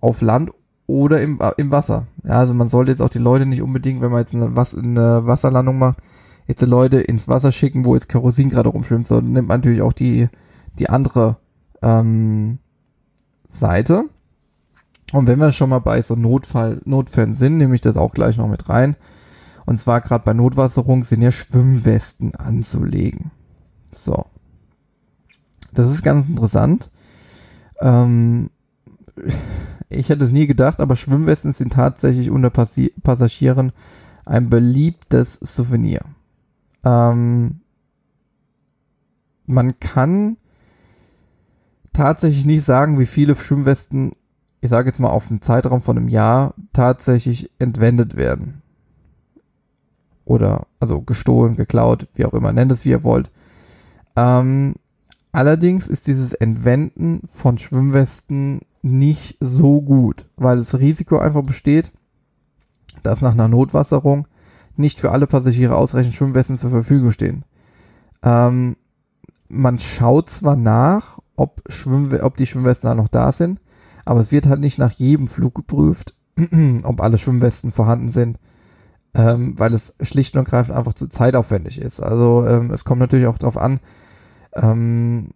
auf 0.01 0.21
Land 0.21 0.51
oder 0.87 1.21
im, 1.21 1.39
äh, 1.41 1.51
im 1.57 1.71
Wasser. 1.71 2.07
Ja, 2.23 2.39
also 2.39 2.53
man 2.53 2.69
sollte 2.69 2.91
jetzt 2.91 3.01
auch 3.01 3.09
die 3.09 3.19
Leute 3.19 3.45
nicht 3.45 3.61
unbedingt, 3.61 4.01
wenn 4.01 4.11
man 4.11 4.21
jetzt 4.21 4.33
eine, 4.33 4.55
Was 4.55 4.75
eine 4.75 5.27
Wasserlandung 5.27 5.77
macht, 5.77 5.99
jetzt 6.47 6.61
die 6.61 6.67
Leute 6.67 7.01
ins 7.01 7.27
Wasser 7.27 7.51
schicken, 7.51 7.85
wo 7.85 7.95
jetzt 7.95 8.09
Kerosin 8.09 8.49
gerade 8.49 8.69
rumschwimmt, 8.69 9.07
sondern 9.07 9.33
nimmt 9.33 9.47
man 9.47 9.59
natürlich 9.59 9.81
auch 9.81 9.93
die, 9.93 10.29
die 10.79 10.89
andere 10.89 11.37
ähm, 11.85 12.57
Seite. 13.47 14.05
Und 15.13 15.27
wenn 15.27 15.39
wir 15.39 15.51
schon 15.51 15.69
mal 15.69 15.79
bei 15.79 16.01
so 16.01 16.15
Notfall, 16.15 16.81
Notfällen 16.83 17.35
sind, 17.35 17.57
nehme 17.57 17.75
ich 17.75 17.81
das 17.81 17.95
auch 17.95 18.11
gleich 18.11 18.37
noch 18.37 18.47
mit 18.47 18.67
rein. 18.67 18.97
Und 19.65 19.77
zwar 19.77 20.01
gerade 20.01 20.25
bei 20.25 20.33
Notwasserung 20.33 21.03
sind 21.03 21.21
ja 21.21 21.31
Schwimmwesten 21.31 22.35
anzulegen. 22.35 23.31
So. 23.91 24.25
Das 25.73 25.89
ist 25.89 26.03
ganz 26.03 26.27
interessant. 26.27 26.89
Ähm, 27.79 28.49
ich 29.89 30.09
hätte 30.09 30.25
es 30.25 30.31
nie 30.31 30.47
gedacht, 30.47 30.79
aber 30.79 30.95
Schwimmwesten 30.95 31.51
sind 31.51 31.73
tatsächlich 31.73 32.29
unter 32.29 32.49
Passi 32.49 32.93
Passagieren 33.03 33.71
ein 34.25 34.49
beliebtes 34.49 35.35
Souvenir. 35.35 36.01
Ähm, 36.83 37.61
man 39.45 39.75
kann 39.77 40.37
tatsächlich 41.95 42.45
nicht 42.45 42.63
sagen, 42.63 42.99
wie 42.99 43.05
viele 43.05 43.35
Schwimmwesten, 43.35 44.13
ich 44.61 44.69
sage 44.69 44.87
jetzt 44.87 44.99
mal 44.99 45.09
auf 45.09 45.29
einen 45.29 45.41
Zeitraum 45.41 45.81
von 45.81 45.97
einem 45.97 46.09
Jahr, 46.09 46.53
tatsächlich 46.73 47.51
entwendet 47.59 48.15
werden. 48.15 48.61
Oder, 50.25 50.67
also 50.79 51.01
gestohlen, 51.01 51.55
geklaut, 51.55 52.07
wie 52.15 52.25
auch 52.25 52.33
immer, 52.33 52.51
nennt 52.51 52.71
es 52.71 52.85
wie 52.85 52.89
ihr 52.89 53.03
wollt. 53.03 53.31
Ähm, 54.15 54.75
allerdings 55.31 55.87
ist 55.87 56.07
dieses 56.07 56.33
Entwenden 56.33 57.21
von 57.27 57.57
Schwimmwesten 57.57 58.61
nicht 58.81 59.37
so 59.39 59.81
gut, 59.81 60.27
weil 60.35 60.57
das 60.57 60.79
Risiko 60.79 61.17
einfach 61.17 61.43
besteht, 61.43 61.91
dass 63.03 63.21
nach 63.21 63.33
einer 63.33 63.47
Notwasserung 63.47 64.27
nicht 64.75 64.99
für 64.99 65.11
alle 65.11 65.27
Passagiere 65.27 65.75
ausreichend 65.75 66.15
Schwimmwesten 66.15 66.57
zur 66.57 66.69
Verfügung 66.69 67.11
stehen. 67.11 67.43
Ähm, 68.23 68.77
man 69.47 69.79
schaut 69.79 70.29
zwar 70.29 70.55
nach, 70.55 71.19
ob, 71.35 71.61
Schwimmwe 71.67 72.23
ob 72.23 72.37
die 72.37 72.45
Schwimmwesten 72.45 72.87
da 72.87 72.95
noch 72.95 73.07
da 73.07 73.31
sind, 73.31 73.59
aber 74.05 74.19
es 74.19 74.31
wird 74.31 74.47
halt 74.47 74.59
nicht 74.59 74.79
nach 74.79 74.91
jedem 74.91 75.27
Flug 75.27 75.55
geprüft, 75.55 76.15
ob 76.83 77.01
alle 77.01 77.17
Schwimmwesten 77.17 77.71
vorhanden 77.71 78.09
sind, 78.09 78.37
ähm, 79.13 79.57
weil 79.57 79.73
es 79.73 79.95
schlicht 80.01 80.35
und 80.35 80.45
ergreifend 80.45 80.77
einfach 80.77 80.93
zu 80.93 81.07
zeitaufwendig 81.07 81.79
ist. 81.79 82.01
Also 82.01 82.45
ähm, 82.47 82.71
es 82.71 82.83
kommt 82.83 82.99
natürlich 82.99 83.27
auch 83.27 83.37
darauf 83.37 83.57
an, 83.57 83.79
ähm, 84.53 85.29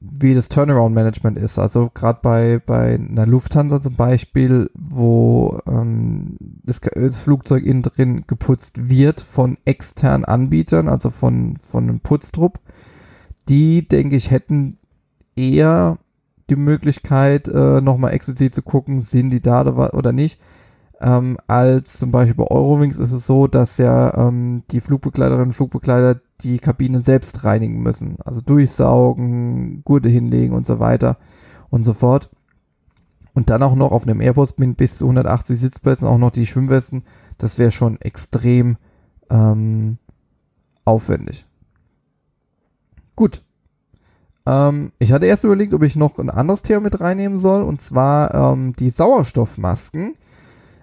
wie 0.00 0.34
das 0.34 0.48
Turnaround-Management 0.48 1.38
ist. 1.38 1.58
Also 1.58 1.90
gerade 1.92 2.20
bei, 2.22 2.60
bei 2.64 2.94
einer 2.94 3.26
Lufthansa 3.26 3.80
zum 3.80 3.94
Beispiel, 3.94 4.70
wo 4.74 5.60
ähm, 5.66 6.36
das, 6.64 6.80
das, 6.80 7.22
Flugzeug 7.22 7.64
innen 7.64 7.82
drin 7.82 8.24
geputzt 8.26 8.88
wird 8.88 9.20
von 9.20 9.58
externen 9.64 10.24
Anbietern, 10.24 10.88
also 10.88 11.10
von, 11.10 11.56
von 11.56 11.84
einem 11.84 12.00
Putztrupp, 12.00 12.58
die, 13.48 13.86
denke 13.86 14.16
ich, 14.16 14.30
hätten 14.30 14.78
eher 15.36 15.98
die 16.50 16.56
Möglichkeit, 16.56 17.48
äh, 17.48 17.80
nochmal 17.80 18.12
explizit 18.12 18.54
zu 18.54 18.62
gucken, 18.62 19.00
sind 19.00 19.30
die 19.30 19.40
da 19.40 19.62
oder 19.64 20.12
nicht. 20.12 20.40
Ähm, 21.00 21.36
als 21.48 21.98
zum 21.98 22.10
Beispiel 22.12 22.36
bei 22.36 22.50
Eurowings 22.50 22.98
ist 22.98 23.12
es 23.12 23.26
so, 23.26 23.48
dass 23.48 23.78
ja 23.78 24.28
ähm, 24.28 24.62
die 24.70 24.80
Flugbegleiterinnen 24.80 25.48
und 25.48 25.52
Flugbegleiter 25.52 26.20
die 26.42 26.58
Kabine 26.58 27.00
selbst 27.00 27.42
reinigen 27.44 27.82
müssen. 27.82 28.16
Also 28.24 28.40
durchsaugen, 28.40 29.82
Gurte 29.84 30.08
hinlegen 30.08 30.54
und 30.54 30.66
so 30.66 30.78
weiter 30.78 31.16
und 31.70 31.84
so 31.84 31.92
fort. 31.92 32.30
Und 33.34 33.50
dann 33.50 33.62
auch 33.62 33.74
noch 33.74 33.92
auf 33.92 34.04
einem 34.04 34.20
Airbus 34.20 34.58
mit 34.58 34.76
bis 34.76 34.98
zu 34.98 35.04
180 35.06 35.58
Sitzplätzen 35.58 36.06
auch 36.06 36.18
noch 36.18 36.30
die 36.30 36.46
Schwimmwesten. 36.46 37.02
Das 37.38 37.58
wäre 37.58 37.70
schon 37.70 38.00
extrem 38.00 38.76
ähm, 39.30 39.98
aufwendig. 40.84 41.46
Gut. 43.16 43.42
Ähm, 44.46 44.92
ich 44.98 45.12
hatte 45.12 45.26
erst 45.26 45.44
überlegt, 45.44 45.74
ob 45.74 45.82
ich 45.82 45.96
noch 45.96 46.18
ein 46.18 46.30
anderes 46.30 46.62
Thema 46.62 46.80
mit 46.80 47.00
reinnehmen 47.00 47.38
soll, 47.38 47.62
und 47.62 47.80
zwar 47.80 48.34
ähm, 48.34 48.74
die 48.76 48.90
Sauerstoffmasken. 48.90 50.14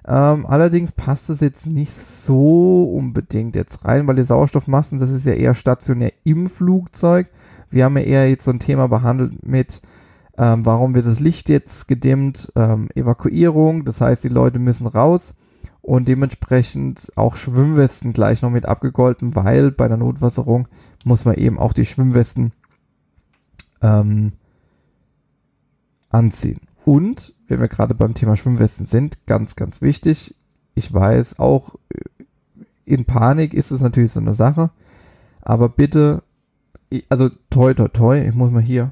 Ähm, 0.08 0.46
allerdings 0.46 0.92
passt 0.92 1.30
es 1.30 1.40
jetzt 1.40 1.68
nicht 1.68 1.94
so 1.94 2.92
unbedingt 2.96 3.56
jetzt 3.56 3.86
rein, 3.86 4.08
weil 4.08 4.16
die 4.16 4.24
Sauerstoffmasken, 4.24 4.98
das 4.98 5.12
ist 5.12 5.26
ja 5.26 5.34
eher 5.34 5.54
stationär 5.54 6.14
im 6.24 6.48
Flugzeug. 6.48 7.28
Wir 7.70 7.86
haben 7.86 7.98
ja 7.98 8.04
eher 8.04 8.30
jetzt 8.30 8.46
so 8.46 8.52
ein 8.52 8.60
Thema 8.60 8.88
behandelt 8.88 9.46
mit, 9.46 9.82
ähm, 10.38 10.66
warum 10.66 10.96
wird 10.96 11.06
das 11.06 11.20
Licht 11.20 11.50
jetzt 11.50 11.88
gedimmt, 11.88 12.52
ähm, 12.56 12.88
Evakuierung, 12.96 13.86
das 13.86 14.02
heißt, 14.02 14.24
die 14.24 14.30
Leute 14.30 14.58
müssen 14.58 14.88
raus 14.88 15.36
und 15.82 16.08
dementsprechend 16.08 17.12
auch 17.16 17.36
Schwimmwesten 17.36 18.14
gleich 18.14 18.42
noch 18.42 18.50
mit 18.50 18.66
abgegolten, 18.66 19.36
weil 19.36 19.72
bei 19.72 19.88
der 19.88 19.98
Notwasserung 19.98 20.68
muss 21.06 21.26
man 21.26 21.36
eben 21.36 21.60
auch 21.60 21.74
die 21.74 21.86
Schwimmwesten 21.86 22.54
ähm, 23.82 24.34
anziehen. 26.10 26.62
Und, 26.86 27.34
wenn 27.48 27.60
wir 27.60 27.68
gerade 27.68 27.96
beim 27.96 28.14
Thema 28.14 28.36
Schwimmwesten 28.36 28.86
sind, 28.86 29.26
ganz, 29.26 29.56
ganz 29.56 29.82
wichtig, 29.82 30.36
ich 30.76 30.94
weiß, 30.94 31.40
auch 31.40 31.76
äh, 31.90 32.24
in 32.86 33.06
Panik 33.06 33.54
ist 33.54 33.72
es 33.72 33.82
natürlich 33.82 34.12
so 34.12 34.20
eine 34.20 34.34
Sache, 34.34 34.72
aber 35.42 35.70
bitte, 35.70 36.24
also 37.08 37.30
toi, 37.50 37.74
toi, 37.74 37.88
toi, 37.88 38.20
ich 38.20 38.34
muss 38.34 38.52
mal 38.52 38.62
hier, 38.62 38.92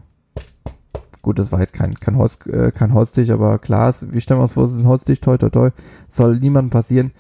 gut, 1.22 1.40
das 1.40 1.52
war 1.52 1.60
jetzt 1.60 1.74
kein, 1.74 1.96
kein, 1.96 2.18
Holz, 2.18 2.40
äh, 2.46 2.72
kein 2.72 2.94
Holztisch, 2.94 3.32
aber 3.32 3.58
klar, 3.60 3.94
wie 4.12 4.22
stellen 4.22 4.40
wir 4.40 4.44
uns 4.44 4.54
vor, 4.54 4.66
es 4.66 4.74
ist 4.74 4.78
ein 4.78 4.88
Holztisch, 4.88 5.20
toi, 5.20 5.38
toi, 5.38 5.50
toi, 5.50 5.70
soll 6.08 6.38
niemandem 6.38 6.70
passieren, 6.70 7.12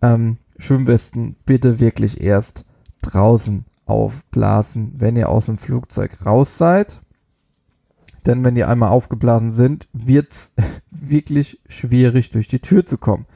ähm, 0.00 0.38
Schwimmwesten 0.58 1.36
bitte 1.44 1.80
wirklich 1.80 2.20
erst 2.20 2.64
draußen 3.02 3.64
aufblasen, 3.84 4.92
wenn 4.96 5.16
ihr 5.16 5.28
aus 5.28 5.46
dem 5.46 5.58
Flugzeug 5.58 6.24
raus 6.24 6.56
seid. 6.56 7.01
Denn 8.26 8.44
wenn 8.44 8.54
die 8.54 8.64
einmal 8.64 8.90
aufgeblasen 8.90 9.50
sind, 9.50 9.88
wird's 9.92 10.54
wirklich 10.90 11.60
schwierig, 11.68 12.30
durch 12.30 12.48
die 12.48 12.60
Tür 12.60 12.86
zu 12.86 12.98
kommen. 12.98 13.26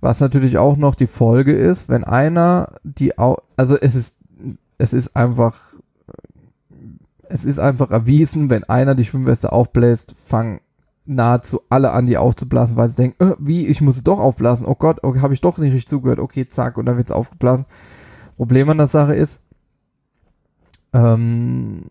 Was 0.00 0.20
natürlich 0.20 0.58
auch 0.58 0.76
noch 0.76 0.94
die 0.94 1.08
Folge 1.08 1.52
ist, 1.52 1.88
wenn 1.88 2.04
einer 2.04 2.78
die, 2.84 3.18
Au 3.18 3.38
also 3.56 3.76
es 3.76 3.96
ist, 3.96 4.16
es 4.78 4.92
ist 4.92 5.16
einfach, 5.16 5.74
es 7.28 7.44
ist 7.44 7.58
einfach 7.58 7.90
erwiesen, 7.90 8.48
wenn 8.48 8.62
einer 8.64 8.94
die 8.94 9.04
Schwimmweste 9.04 9.52
aufbläst, 9.52 10.14
fangen 10.16 10.60
nahezu 11.04 11.62
alle 11.70 11.92
an, 11.92 12.06
die 12.06 12.18
aufzublasen, 12.18 12.76
weil 12.76 12.90
sie 12.90 12.96
denken, 12.96 13.30
äh, 13.30 13.36
wie, 13.40 13.66
ich 13.66 13.80
muss 13.80 14.04
doch 14.04 14.20
aufblasen, 14.20 14.66
oh 14.66 14.74
Gott, 14.74 15.02
okay, 15.02 15.20
habe 15.20 15.34
ich 15.34 15.40
doch 15.40 15.58
nicht 15.58 15.72
richtig 15.72 15.88
zugehört, 15.88 16.20
okay, 16.20 16.46
zack, 16.46 16.76
und 16.78 16.86
dann 16.86 16.96
wird's 16.96 17.10
aufgeblasen. 17.10 17.64
Problem 18.36 18.68
an 18.70 18.78
der 18.78 18.88
Sache 18.88 19.14
ist, 19.14 19.40
ähm, 20.92 21.86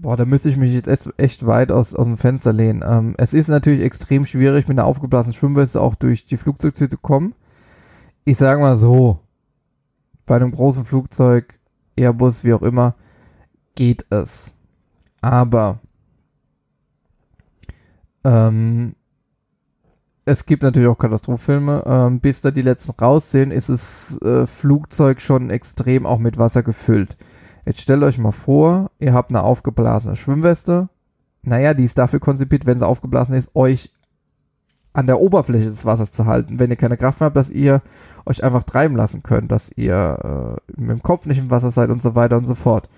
boah, 0.00 0.16
da 0.16 0.24
müsste 0.24 0.48
ich 0.48 0.56
mich 0.56 0.72
jetzt 0.72 0.88
echt 1.18 1.46
weit 1.46 1.70
aus, 1.70 1.94
aus 1.94 2.06
dem 2.06 2.16
Fenster 2.16 2.52
lehnen. 2.52 2.82
Ähm, 2.84 3.14
es 3.18 3.34
ist 3.34 3.48
natürlich 3.48 3.82
extrem 3.82 4.24
schwierig, 4.26 4.66
mit 4.66 4.78
einer 4.78 4.86
aufgeblasenen 4.86 5.34
Schwimmweste 5.34 5.80
auch 5.80 5.94
durch 5.94 6.24
die 6.24 6.36
Flugzeugtür 6.36 6.88
zu 6.88 6.98
kommen. 6.98 7.34
Ich 8.24 8.38
sage 8.38 8.60
mal 8.60 8.76
so, 8.76 9.20
bei 10.26 10.36
einem 10.36 10.52
großen 10.52 10.84
Flugzeug, 10.84 11.58
Airbus, 11.96 12.44
wie 12.44 12.54
auch 12.54 12.62
immer, 12.62 12.94
geht 13.74 14.06
es. 14.10 14.54
Aber 15.20 15.80
ähm, 18.24 18.94
es 20.24 20.46
gibt 20.46 20.62
natürlich 20.62 20.88
auch 20.88 20.98
Katastrophenfilme. 20.98 21.82
Ähm, 21.86 22.20
bis 22.20 22.40
da 22.42 22.50
die 22.50 22.62
letzten 22.62 22.92
raussehen, 22.92 23.50
ist 23.50 23.68
das 23.68 24.18
äh, 24.22 24.46
Flugzeug 24.46 25.20
schon 25.20 25.50
extrem 25.50 26.06
auch 26.06 26.18
mit 26.18 26.38
Wasser 26.38 26.62
gefüllt. 26.62 27.16
Jetzt 27.64 27.80
stellt 27.80 28.02
euch 28.02 28.18
mal 28.18 28.32
vor, 28.32 28.90
ihr 28.98 29.12
habt 29.12 29.30
eine 29.30 29.42
aufgeblasene 29.42 30.16
Schwimmweste. 30.16 30.88
Naja, 31.42 31.74
die 31.74 31.84
ist 31.84 31.98
dafür 31.98 32.20
konzipiert, 32.20 32.66
wenn 32.66 32.78
sie 32.78 32.86
aufgeblasen 32.86 33.34
ist, 33.34 33.54
euch 33.54 33.92
an 34.92 35.06
der 35.06 35.20
Oberfläche 35.20 35.66
des 35.66 35.84
Wassers 35.84 36.12
zu 36.12 36.26
halten, 36.26 36.58
wenn 36.58 36.70
ihr 36.70 36.76
keine 36.76 36.96
Kraft 36.96 37.20
mehr 37.20 37.26
habt, 37.26 37.36
dass 37.36 37.50
ihr 37.50 37.80
euch 38.26 38.42
einfach 38.42 38.64
treiben 38.64 38.96
lassen 38.96 39.22
könnt, 39.22 39.52
dass 39.52 39.72
ihr 39.76 40.58
äh, 40.68 40.80
mit 40.80 40.90
dem 40.90 41.02
Kopf 41.02 41.26
nicht 41.26 41.38
im 41.38 41.50
Wasser 41.50 41.70
seid 41.70 41.90
und 41.90 42.02
so 42.02 42.14
weiter 42.14 42.36
und 42.36 42.44
so 42.44 42.54
fort. 42.54 42.88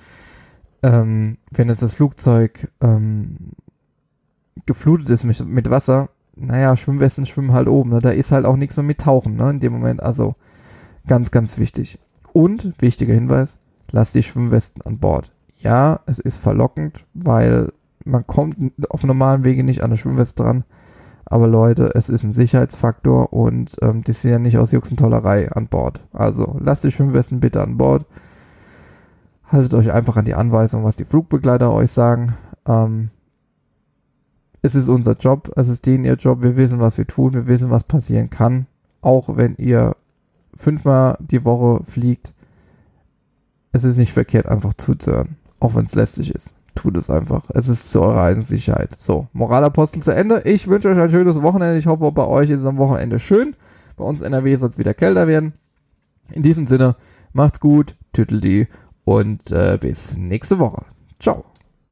Ähm, 0.82 1.38
wenn 1.50 1.68
jetzt 1.68 1.82
das 1.82 1.94
Flugzeug 1.94 2.70
ähm, 2.80 3.52
geflutet 4.66 5.10
ist 5.10 5.24
mit, 5.24 5.46
mit 5.46 5.70
Wasser, 5.70 6.08
naja, 6.34 6.76
Schwimmwesten 6.76 7.26
schwimmen 7.26 7.52
halt 7.52 7.68
oben, 7.68 7.90
ne? 7.90 7.98
da 7.98 8.10
ist 8.10 8.32
halt 8.32 8.46
auch 8.46 8.56
nichts 8.56 8.76
mehr 8.76 8.84
mit 8.84 8.98
Tauchen, 8.98 9.36
ne, 9.36 9.50
in 9.50 9.60
dem 9.60 9.72
Moment, 9.72 10.02
also 10.02 10.34
ganz, 11.06 11.30
ganz 11.30 11.58
wichtig. 11.58 11.98
Und, 12.32 12.72
wichtiger 12.78 13.12
Hinweis, 13.12 13.58
lasst 13.92 14.14
die 14.14 14.22
Schwimmwesten 14.22 14.82
an 14.82 14.98
Bord. 14.98 15.32
Ja, 15.58 16.00
es 16.06 16.18
ist 16.18 16.38
verlockend, 16.38 17.04
weil 17.14 17.72
man 18.04 18.26
kommt 18.26 18.56
auf 18.90 19.04
normalen 19.04 19.44
Wege 19.44 19.62
nicht 19.62 19.82
an 19.82 19.90
eine 19.90 19.96
Schwimmweste 19.96 20.42
dran, 20.42 20.64
aber 21.24 21.46
Leute, 21.46 21.94
es 21.94 22.08
ist 22.08 22.24
ein 22.24 22.32
Sicherheitsfaktor 22.32 23.32
und 23.32 23.76
ähm, 23.80 24.02
die 24.02 24.12
sind 24.12 24.32
ja 24.32 24.38
nicht 24.38 24.58
aus 24.58 24.72
Juxentollerei 24.72 25.52
an 25.52 25.68
Bord. 25.68 26.00
Also 26.12 26.58
lasst 26.60 26.82
die 26.84 26.90
Schwimmwesten 26.90 27.38
bitte 27.40 27.62
an 27.62 27.76
Bord. 27.76 28.06
Haltet 29.44 29.74
euch 29.74 29.92
einfach 29.92 30.16
an 30.16 30.24
die 30.24 30.34
Anweisung, 30.34 30.82
was 30.82 30.96
die 30.96 31.04
Flugbegleiter 31.04 31.72
euch 31.72 31.92
sagen. 31.92 32.34
Ähm, 32.66 33.10
es 34.62 34.74
ist 34.74 34.88
unser 34.88 35.14
Job, 35.14 35.52
es 35.56 35.68
ist 35.68 35.86
denen 35.86 36.04
ihr 36.04 36.14
Job, 36.14 36.42
wir 36.42 36.56
wissen, 36.56 36.80
was 36.80 36.98
wir 36.98 37.06
tun, 37.06 37.34
wir 37.34 37.46
wissen, 37.46 37.70
was 37.70 37.84
passieren 37.84 38.30
kann. 38.30 38.66
Auch 39.00 39.36
wenn 39.36 39.56
ihr 39.56 39.96
fünfmal 40.54 41.18
die 41.20 41.44
Woche 41.44 41.84
fliegt, 41.84 42.32
es 43.72 43.84
ist 43.84 43.96
nicht 43.96 44.12
verkehrt, 44.12 44.46
einfach 44.46 44.74
zuzuhören. 44.74 45.36
Auch 45.60 45.74
wenn 45.74 45.84
es 45.84 45.94
lästig 45.94 46.34
ist. 46.34 46.52
Tut 46.74 46.96
es 46.96 47.10
einfach. 47.10 47.50
Es 47.50 47.68
ist 47.68 47.90
zu 47.90 48.00
eurer 48.02 48.22
Eisensicherheit. 48.22 48.94
So, 48.98 49.28
Moralapostel 49.32 50.02
zu 50.02 50.14
Ende. 50.14 50.42
Ich 50.44 50.66
wünsche 50.68 50.88
euch 50.88 50.98
ein 50.98 51.10
schönes 51.10 51.40
Wochenende. 51.42 51.78
Ich 51.78 51.86
hoffe, 51.86 52.10
bei 52.12 52.26
euch 52.26 52.50
ist 52.50 52.60
es 52.60 52.66
am 52.66 52.78
Wochenende 52.78 53.18
schön. 53.18 53.54
Bei 53.96 54.04
uns 54.04 54.20
in 54.20 54.28
NRW 54.28 54.56
soll 54.56 54.70
es 54.70 54.78
wieder 54.78 54.94
kälter 54.94 55.26
werden. 55.26 55.52
In 56.30 56.42
diesem 56.42 56.66
Sinne, 56.66 56.96
macht's 57.32 57.60
gut, 57.60 57.96
tüttel 58.12 58.40
die 58.40 58.68
und 59.04 59.50
äh, 59.50 59.78
bis 59.80 60.16
nächste 60.16 60.58
Woche. 60.58 60.84
Ciao. 61.20 61.51